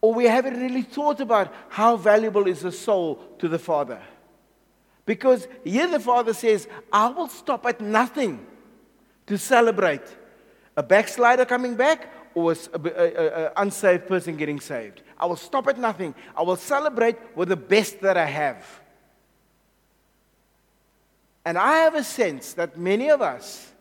or 0.00 0.14
we 0.14 0.24
haven't 0.24 0.58
really 0.58 0.82
thought 0.82 1.20
about 1.20 1.52
how 1.68 1.96
valuable 1.96 2.46
is 2.48 2.64
a 2.64 2.72
soul 2.72 3.16
to 3.38 3.46
the 3.46 3.58
Father. 3.58 4.00
Because 5.04 5.46
here 5.64 5.86
the 5.86 6.00
Father 6.00 6.32
says, 6.32 6.66
I 6.92 7.08
will 7.08 7.28
stop 7.28 7.66
at 7.66 7.80
nothing 7.80 8.46
to 9.26 9.38
celebrate 9.38 10.02
a 10.76 10.82
backslider 10.82 11.44
coming 11.44 11.74
back 11.74 12.12
or 12.34 12.52
an 12.52 13.50
unsaved 13.56 14.06
person 14.06 14.36
getting 14.36 14.58
saved. 14.58 15.02
I 15.18 15.26
will 15.26 15.36
stop 15.36 15.68
at 15.68 15.78
nothing. 15.78 16.14
I 16.36 16.42
will 16.42 16.56
celebrate 16.56 17.16
with 17.36 17.48
the 17.48 17.56
best 17.56 18.00
that 18.00 18.16
I 18.16 18.26
have. 18.26 18.64
And 21.44 21.58
I 21.58 21.78
have 21.78 21.94
a 21.94 22.04
sense 22.04 22.54
that 22.54 22.78
many 22.78 23.10
of 23.10 23.20
us 23.20 23.72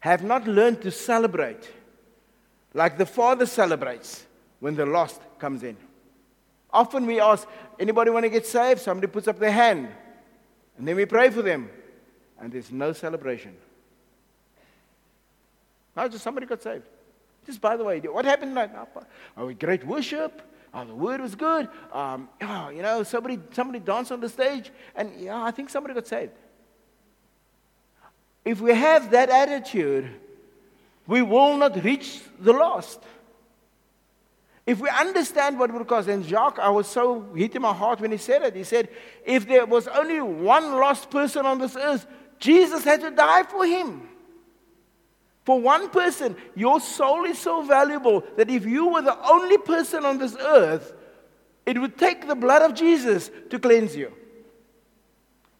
have 0.00 0.22
not 0.22 0.46
learned 0.46 0.82
to 0.82 0.90
celebrate 0.90 1.68
like 2.74 2.98
the 2.98 3.06
Father 3.06 3.46
celebrates 3.46 4.26
when 4.60 4.76
the 4.76 4.86
lost 4.86 5.20
comes 5.38 5.62
in. 5.62 5.76
Often 6.70 7.06
we 7.06 7.18
ask, 7.18 7.48
anybody 7.78 8.10
want 8.10 8.24
to 8.24 8.28
get 8.28 8.46
saved? 8.46 8.80
Somebody 8.80 9.06
puts 9.06 9.26
up 9.26 9.38
their 9.38 9.50
hand. 9.50 9.88
And 10.76 10.86
then 10.86 10.96
we 10.96 11.06
pray 11.06 11.30
for 11.30 11.42
them. 11.42 11.70
And 12.38 12.52
there's 12.52 12.70
no 12.70 12.92
celebration. 12.92 13.56
No, 15.98 16.06
just 16.06 16.22
somebody 16.22 16.46
got 16.46 16.62
saved. 16.62 16.84
Just 17.44 17.60
by 17.60 17.76
the 17.76 17.82
way, 17.82 17.98
what 17.98 18.24
happened 18.24 18.52
tonight? 18.52 18.70
Oh, 19.36 19.52
great 19.52 19.84
worship. 19.84 20.42
Oh, 20.72 20.84
the 20.84 20.94
word 20.94 21.20
was 21.20 21.34
good. 21.34 21.68
Um, 21.92 22.28
oh, 22.40 22.68
you 22.68 22.82
know, 22.82 23.02
somebody, 23.02 23.40
somebody 23.50 23.80
danced 23.80 24.12
on 24.12 24.20
the 24.20 24.28
stage. 24.28 24.70
And 24.94 25.10
yeah, 25.18 25.42
I 25.42 25.50
think 25.50 25.70
somebody 25.70 25.94
got 25.94 26.06
saved. 26.06 26.30
If 28.44 28.60
we 28.60 28.72
have 28.74 29.10
that 29.10 29.28
attitude, 29.28 30.08
we 31.08 31.20
will 31.20 31.56
not 31.56 31.82
reach 31.82 32.20
the 32.38 32.52
lost. 32.52 33.00
If 34.64 34.78
we 34.78 34.88
understand 34.90 35.58
what 35.58 35.72
would 35.72 35.88
cost, 35.88 36.06
and 36.06 36.24
Jacques, 36.24 36.60
I 36.60 36.68
was 36.68 36.86
so 36.86 37.26
hit 37.34 37.56
in 37.56 37.62
my 37.62 37.74
heart 37.74 38.00
when 38.00 38.12
he 38.12 38.18
said 38.18 38.42
it. 38.42 38.54
He 38.54 38.62
said, 38.62 38.88
if 39.26 39.48
there 39.48 39.66
was 39.66 39.88
only 39.88 40.20
one 40.20 40.76
lost 40.76 41.10
person 41.10 41.44
on 41.44 41.58
this 41.58 41.74
earth, 41.74 42.06
Jesus 42.38 42.84
had 42.84 43.00
to 43.00 43.10
die 43.10 43.42
for 43.42 43.66
him. 43.66 44.07
For 45.48 45.58
one 45.58 45.88
person, 45.88 46.36
your 46.54 46.78
soul 46.78 47.24
is 47.24 47.38
so 47.38 47.62
valuable 47.62 48.22
that 48.36 48.50
if 48.50 48.66
you 48.66 48.88
were 48.88 49.00
the 49.00 49.18
only 49.26 49.56
person 49.56 50.04
on 50.04 50.18
this 50.18 50.36
earth, 50.38 50.92
it 51.64 51.80
would 51.80 51.96
take 51.96 52.28
the 52.28 52.34
blood 52.34 52.60
of 52.60 52.74
Jesus 52.74 53.30
to 53.48 53.58
cleanse 53.58 53.96
you. 53.96 54.12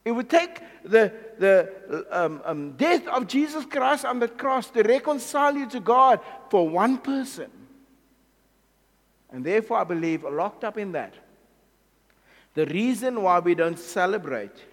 It 0.05 0.11
would 0.11 0.29
take 0.29 0.61
the, 0.85 1.11
the 1.39 2.05
um, 2.11 2.43
um, 2.45 2.73
death 2.73 3.09
of 3.09 3.29
Jesus 3.29 3.65
Christ 3.65 4.05
on 4.05 4.19
the 4.19 4.29
cross 4.29 4.69
to 4.73 4.83
reconcile 4.83 5.57
you 5.57 5.67
to 5.71 5.81
God 5.81 6.21
for 6.51 6.69
one 6.69 6.99
person. 6.99 7.51
And 9.31 9.43
therefore, 9.43 9.79
I 9.79 9.85
believe, 9.85 10.23
locked 10.23 10.65
up 10.65 10.77
in 10.77 10.93
that, 10.93 11.15
the 12.53 12.67
reason 12.67 13.23
why 13.23 13.39
we 13.39 13.55
don't 13.55 13.79
celebrate 13.79 14.65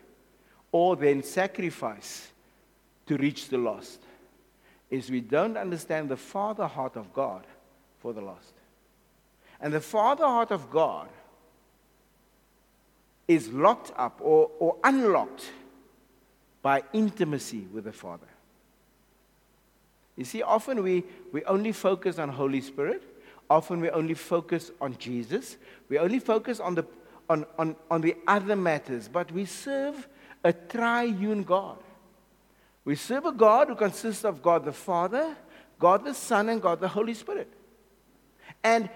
or 0.74 0.98
then 0.98 1.24
sacrifice 1.24 2.34
to 3.06 3.16
reach 3.16 3.48
the 3.48 3.58
lost 3.58 4.05
is 4.96 5.10
we 5.10 5.22
don't 5.22 5.58
understand 5.58 6.10
the 6.10 6.18
father 6.18 6.68
heart 6.68 6.96
of 6.96 7.14
God 7.14 7.46
for 8.00 8.14
the 8.14 8.22
lost. 8.22 8.54
And 9.60 9.74
the 9.74 9.82
father 9.82 10.26
heart 10.26 10.52
of 10.52 10.70
God 10.70 11.10
is 13.28 13.50
locked 13.50 13.92
up 13.98 14.20
or, 14.22 14.52
or 14.60 14.78
unlocked 14.84 15.52
by 16.62 16.84
intimacy 16.94 17.68
with 17.74 17.86
the 17.86 17.92
Father. 17.92 18.28
You 20.16 20.26
see, 20.26 20.42
often 20.42 20.82
we, 20.82 21.04
we 21.32 21.44
only 21.46 21.72
focus 21.72 22.20
on 22.20 22.30
Holy 22.30 22.62
Spirit. 22.62 23.04
Often 23.50 23.82
we 23.82 23.90
only 23.90 24.14
focus 24.14 24.72
on 24.80 24.98
Jesus. 24.98 25.58
We 25.90 26.00
only 26.00 26.20
focus 26.20 26.60
on 26.60 26.76
the, 26.76 26.86
on, 27.30 27.46
on, 27.60 27.76
on 27.92 28.02
the 28.02 28.16
other 28.28 28.56
matters. 28.56 29.08
But 29.08 29.32
we 29.32 29.46
serve 29.46 30.08
a 30.44 30.54
triune 30.54 31.44
God. 31.44 31.78
We 32.86 32.96
serve 32.96 33.26
a 33.26 33.32
God 33.32 33.68
who 33.68 33.76
consists 33.76 34.24
of 34.24 34.42
God 34.44 34.64
the 34.64 34.72
Father, 34.72 35.36
God 35.80 36.06
the 36.06 36.14
Son, 36.14 36.50
and 36.50 36.62
God 36.62 36.80
the 36.80 36.88
Holy 36.88 37.16
Spirit. 37.16 37.52
And 38.64 38.90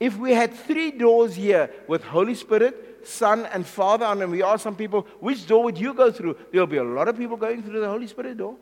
if 0.00 0.16
we 0.18 0.32
had 0.32 0.52
three 0.52 0.90
doors 0.90 1.34
here 1.36 1.70
with 1.86 2.02
Holy 2.02 2.34
Spirit, 2.34 3.06
Son, 3.06 3.46
and 3.46 3.64
Father 3.64 4.04
and 4.04 4.20
them, 4.20 4.30
we 4.30 4.42
ask 4.42 4.62
some 4.62 4.76
people, 4.76 5.06
which 5.20 5.46
door 5.46 5.64
would 5.64 5.78
you 5.78 5.94
go 5.94 6.10
through? 6.10 6.36
There'll 6.50 6.66
be 6.66 6.78
a 6.78 6.84
lot 6.84 7.08
of 7.08 7.16
people 7.16 7.36
going 7.36 7.62
through 7.62 7.80
the 7.80 7.88
Holy 7.88 8.08
Spirit 8.08 8.36
door. 8.36 8.56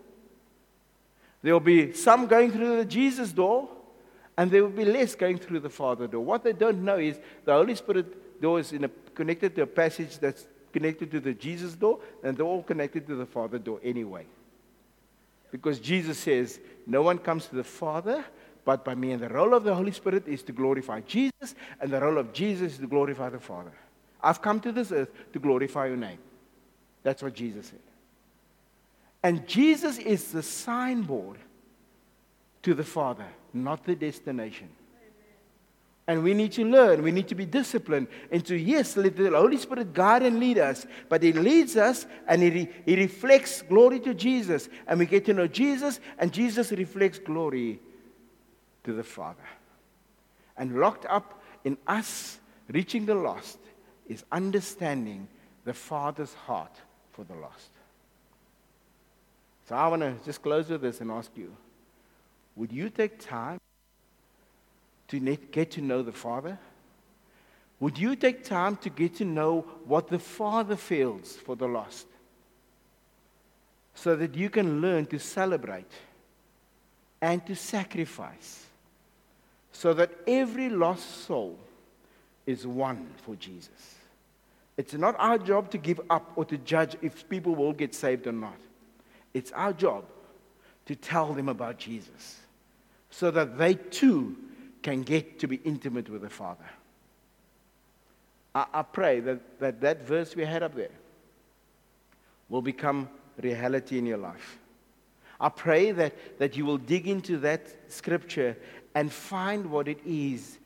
There'll 1.43 1.61
be 1.61 1.93
some 1.93 2.27
going 2.27 2.53
through 2.53 2.77
the 2.77 2.85
Jesus 2.85 3.33
door, 3.33 3.69
and 4.37 4.51
there 4.51 4.63
will 4.63 4.71
be 4.71 4.85
less 4.85 5.15
going 5.15 5.39
through 5.39 5.61
the 5.61 5.71
Father 5.71 6.07
door. 6.07 6.25
What 6.25 6.45
they 6.45 6.53
don't 6.53 6.85
know 6.85 6.99
is 6.99 7.19
the 7.45 7.53
Holy 7.53 7.75
Spirit 7.75 8.41
door 8.41 8.61
is 8.61 8.73
a, 8.73 8.91
connected 9.15 9.55
to 9.57 9.63
a 9.63 9.67
passage 9.67 10.19
that's 10.19 10.47
connected 10.73 11.11
to 11.13 11.21
the 11.21 11.33
Jesus 11.33 11.75
door, 11.75 12.01
and 12.23 12.37
they're 12.37 12.47
all 12.47 12.63
connected 12.63 13.07
to 13.07 13.15
the 13.15 13.27
Father 13.27 13.59
door 13.59 13.81
anyway. 13.83 14.27
Because 15.51 15.79
Jesus 15.81 16.19
says, 16.19 16.61
No 16.87 17.03
one 17.03 17.19
comes 17.19 17.47
to 17.47 17.57
the 17.57 17.65
Father 17.65 18.25
but 18.69 18.85
by 18.85 18.95
me. 18.95 19.13
And 19.13 19.23
the 19.23 19.31
role 19.31 19.55
of 19.55 19.65
the 19.65 19.75
Holy 19.75 19.93
Spirit 19.93 20.29
is 20.29 20.43
to 20.43 20.53
glorify 20.53 21.01
Jesus, 21.01 21.55
and 21.81 21.91
the 21.91 21.99
role 21.99 22.19
of 22.19 22.35
Jesus 22.35 22.73
is 22.73 22.79
to 22.81 22.87
glorify 22.87 23.31
the 23.31 23.41
Father. 23.41 23.73
I've 24.23 24.43
come 24.43 24.61
to 24.61 24.73
this 24.73 24.93
earth 24.93 25.09
to 25.33 25.39
glorify 25.39 25.87
your 25.87 25.97
name. 25.97 26.19
That's 27.03 27.23
what 27.23 27.35
Jesus 27.35 27.69
said. 27.69 27.79
And 29.23 29.49
Jesus 29.49 29.97
is 29.97 30.33
the 30.33 30.43
signboard 30.43 31.39
to 32.63 32.75
the 32.75 32.85
Father, 32.85 33.25
not 33.55 33.85
the 33.85 33.97
destination. 33.97 34.69
And 36.09 36.23
we 36.23 36.33
need 36.33 36.53
to 36.53 36.65
learn, 36.65 37.03
we 37.03 37.13
need 37.13 37.29
to 37.29 37.35
be 37.35 37.45
disciplined 37.45 38.09
And 38.33 38.41
into, 38.41 38.57
yes, 38.57 38.97
let 38.97 39.15
the 39.15 39.29
Holy 39.29 39.59
Spirit 39.59 39.93
guide 39.93 40.23
and 40.23 40.41
lead 40.41 40.57
us, 40.57 40.87
but 41.11 41.23
He 41.23 41.35
leads 41.35 41.77
us 41.77 42.07
and 42.27 42.43
He, 42.43 42.67
he 42.87 42.97
reflects 42.97 43.61
glory 43.61 44.01
to 44.01 44.15
Jesus. 44.15 44.71
And 44.87 44.99
we 44.99 45.05
get 45.05 45.27
to 45.27 45.35
know 45.35 45.47
Jesus, 45.47 46.01
and 46.19 46.33
Jesus 46.33 46.73
reflects 46.73 47.19
glory 47.19 47.79
to 48.85 48.95
the 48.95 49.05
Father. 49.05 49.47
And 50.57 50.81
locked 50.81 51.05
up 51.05 51.43
in 51.63 51.77
us 51.87 52.41
reaching 52.69 53.05
the 53.05 53.15
lost 53.15 53.59
is 54.09 54.25
understanding 54.33 55.29
the 55.67 55.75
Father's 55.75 56.33
heart 56.33 56.75
for 57.13 57.25
the 57.25 57.35
lost. 57.35 57.69
So 59.69 59.77
I 59.77 59.87
want 59.89 60.01
to 60.01 60.15
just 60.25 60.41
close 60.41 60.71
with 60.71 60.81
this 60.81 61.03
and 61.03 61.11
ask 61.11 61.31
you 61.37 61.55
would 62.57 62.73
you 62.73 62.89
take 62.89 63.21
time 63.21 63.61
to 65.09 65.19
get 65.19 65.73
to 65.73 65.81
know 65.81 66.03
the 66.03 66.13
Father? 66.13 66.59
Would 67.81 67.99
you 67.99 68.17
take 68.17 68.45
time 68.45 68.77
to 68.79 68.91
get 68.91 69.17
to 69.17 69.25
know 69.25 69.65
what 69.85 70.09
the 70.09 70.19
Father 70.19 70.77
feels 70.77 71.33
for 71.33 71.57
the 71.57 71.69
lost? 71.69 72.07
So 73.95 74.17
that 74.17 74.35
you 74.35 74.51
can 74.51 74.81
learn 74.81 75.07
to 75.07 75.19
celebrate 75.19 75.91
and 77.21 77.45
to 77.47 77.55
sacrifice. 77.55 78.67
So 79.73 79.95
that 79.95 80.11
every 80.27 80.69
lost 80.69 81.25
soul 81.27 81.59
is 82.47 82.67
won 82.67 83.07
for 83.25 83.37
Jesus. 83.37 83.97
It's 84.77 84.95
not 84.95 85.17
our 85.19 85.39
job 85.39 85.71
to 85.73 85.79
give 85.79 86.01
up 86.09 86.33
or 86.37 86.45
to 86.47 86.57
judge 86.59 86.97
if 87.03 87.29
people 87.29 87.55
will 87.55 87.73
get 87.73 87.95
saved 87.95 88.27
or 88.27 88.33
not. 88.33 88.57
It's 89.35 89.53
our 89.53 89.73
job 89.73 90.05
to 90.87 90.95
tell 90.97 91.33
them 91.35 91.49
about 91.49 91.79
Jesus 91.79 92.41
so 93.11 93.31
that 93.31 93.59
they 93.59 93.75
too 93.75 94.37
can 94.89 95.03
get 95.03 95.39
to 95.39 95.47
be 95.47 95.57
intimate 95.65 96.09
with 96.09 96.23
the 96.23 96.31
Father. 96.31 96.65
I, 98.55 98.65
I 98.73 98.83
pray 98.83 99.21
that, 99.21 99.61
that 99.61 99.83
that 99.83 100.07
verse 100.07 100.35
we 100.35 100.47
had 100.47 100.63
up 100.63 100.75
there 100.75 100.97
will 102.49 102.63
become 102.63 103.07
reality 103.43 103.99
in 103.99 104.07
your 104.07 104.17
life. 104.17 104.59
I 105.39 105.51
pray 105.51 105.91
that, 105.93 106.39
that 106.39 106.57
you 106.57 106.65
will 106.65 106.79
dig 106.79 107.07
into 107.07 107.37
that 107.39 107.67
scripture 107.89 108.57
and 108.95 109.13
find 109.13 109.71
what 109.71 109.89
it 109.89 110.01
is 110.07 110.57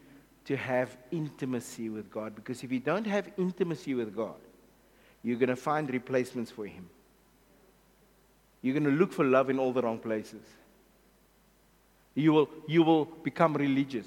to 0.45 0.57
have 0.57 0.97
intimacy 1.11 1.89
with 1.89 2.09
God. 2.09 2.37
Because 2.37 2.63
if 2.63 2.71
you 2.71 2.79
don't 2.79 3.09
have 3.09 3.29
intimacy 3.37 3.95
with 3.95 4.15
God, 4.15 4.37
you're 5.25 5.37
going 5.37 5.49
to 5.49 5.57
find 5.57 5.91
replacements 5.91 6.53
for 6.53 6.65
Him. 6.65 6.89
You're 8.63 8.79
going 8.79 8.85
to 8.85 8.97
look 8.97 9.13
for 9.13 9.25
love 9.25 9.51
in 9.51 9.59
all 9.59 9.73
the 9.73 9.83
wrong 9.83 9.99
places. 9.99 10.43
You 12.15 12.33
will, 12.33 12.49
you 12.67 12.83
will 12.83 13.05
become 13.05 13.55
religious. 13.55 14.07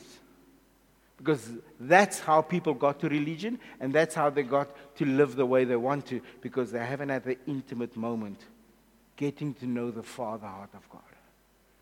Because 1.17 1.49
that's 1.79 2.19
how 2.19 2.41
people 2.41 2.73
got 2.73 2.99
to 2.99 3.09
religion, 3.09 3.59
and 3.79 3.93
that's 3.93 4.13
how 4.13 4.29
they 4.29 4.43
got 4.43 4.69
to 4.97 5.05
live 5.05 5.35
the 5.35 5.45
way 5.45 5.63
they 5.63 5.75
want 5.75 6.05
to, 6.07 6.21
because 6.41 6.71
they 6.71 6.85
haven't 6.85 7.09
had 7.09 7.23
the 7.23 7.37
intimate 7.47 7.95
moment 7.95 8.39
getting 9.15 9.53
to 9.55 9.65
know 9.65 9.91
the 9.91 10.03
Father 10.03 10.47
heart 10.47 10.71
of 10.73 10.89
God. 10.89 11.01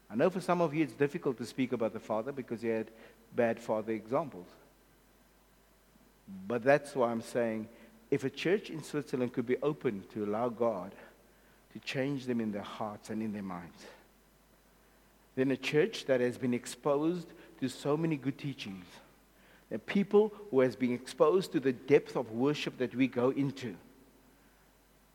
I 0.10 0.16
know 0.16 0.30
for 0.30 0.42
some 0.42 0.62
of 0.62 0.74
you 0.74 0.84
it's 0.84 0.94
difficult 0.94 1.38
to 1.40 1.46
speak 1.46 1.74
about 1.74 1.94
the 1.94 2.00
Father 2.00 2.32
because 2.32 2.64
you 2.64 2.70
had 2.70 2.92
bad 3.36 3.60
Father 3.60 3.94
examples. 3.94 4.46
But 6.48 6.64
that's 6.64 6.96
why 6.96 7.10
I'm 7.10 7.22
saying 7.22 7.68
if 8.12 8.24
a 8.24 8.30
church 8.30 8.70
in 8.70 8.84
Switzerland 8.84 9.34
could 9.34 9.48
be 9.48 9.58
open 9.64 10.04
to 10.14 10.24
allow 10.24 10.50
God 10.50 10.92
to 11.74 11.80
change 11.80 12.26
them 12.28 12.40
in 12.40 12.52
their 12.52 12.62
hearts 12.62 13.10
and 13.10 13.24
in 13.24 13.34
their 13.34 13.42
minds, 13.42 13.84
then 15.36 15.52
a 15.52 15.58
church 15.58 16.06
that 16.06 16.22
has 16.22 16.38
been 16.38 16.54
exposed 16.54 17.28
to 17.60 17.68
so 17.70 17.98
many 17.98 18.18
good 18.18 18.38
teachings, 18.38 18.86
and 19.72 19.84
people 19.86 20.34
who 20.52 20.60
has 20.60 20.76
been 20.76 20.94
exposed 20.94 21.52
to 21.54 21.60
the 21.60 21.74
depth 21.74 22.16
of 22.16 22.32
worship 22.32 22.78
that 22.78 22.94
we 22.94 23.08
go 23.08 23.30
into, 23.32 23.76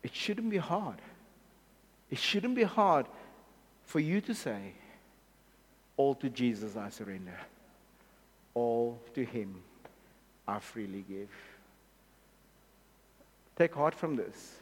it 0.03 0.13
shouldn't 0.13 0.49
be 0.49 0.57
hard. 0.57 1.01
It 2.09 2.17
shouldn't 2.17 2.55
be 2.55 2.63
hard 2.63 3.05
for 3.85 3.99
you 3.99 4.21
to 4.21 4.33
say, 4.33 4.73
All 5.97 6.15
to 6.15 6.29
Jesus 6.29 6.75
I 6.75 6.89
surrender, 6.89 7.39
all 8.53 8.99
to 9.13 9.23
Him 9.23 9.61
I 10.47 10.59
freely 10.59 11.05
give. 11.07 11.29
Take 13.55 13.75
heart 13.75 13.93
from 13.93 14.15
this. 14.15 14.55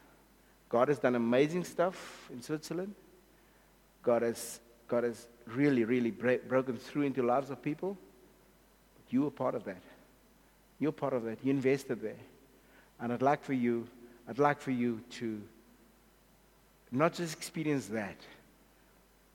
God 0.70 0.90
has 0.90 1.00
done 1.00 1.16
amazing 1.16 1.64
stuff 1.64 2.30
in 2.34 2.42
Switzerland. 2.42 2.94
God 4.04 4.22
has, 4.24 4.60
God 4.88 5.04
has 5.04 5.28
really, 5.48 5.84
really 5.84 6.12
break, 6.12 6.48
broken 6.48 6.78
through 6.78 7.04
into 7.04 7.24
lives 7.24 7.50
of 7.50 7.62
people. 7.62 7.98
But 8.96 9.14
you 9.14 9.24
were 9.24 9.32
part 9.32 9.56
of 9.56 9.64
that. 9.66 9.82
You're 10.80 10.92
part 10.92 11.14
of 11.14 11.24
that. 11.24 11.40
You 11.44 11.52
invested 11.52 12.02
there. 12.02 12.16
And 13.00 13.12
I'd 13.12 13.22
like 13.22 13.44
for 13.44 13.54
you, 13.54 13.88
I'd 14.28 14.40
like 14.40 14.60
for 14.60 14.72
you 14.72 15.02
to 15.12 15.42
not 16.92 17.14
just 17.14 17.36
experience 17.36 17.88
that, 17.88 18.18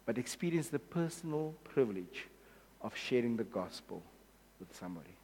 but 0.06 0.18
experience 0.18 0.68
the 0.68 0.78
personal 0.78 1.54
privilege 1.64 2.26
of 2.80 2.96
sharing 2.96 3.36
the 3.36 3.44
gospel 3.44 4.02
with 4.58 4.74
somebody. 4.76 5.14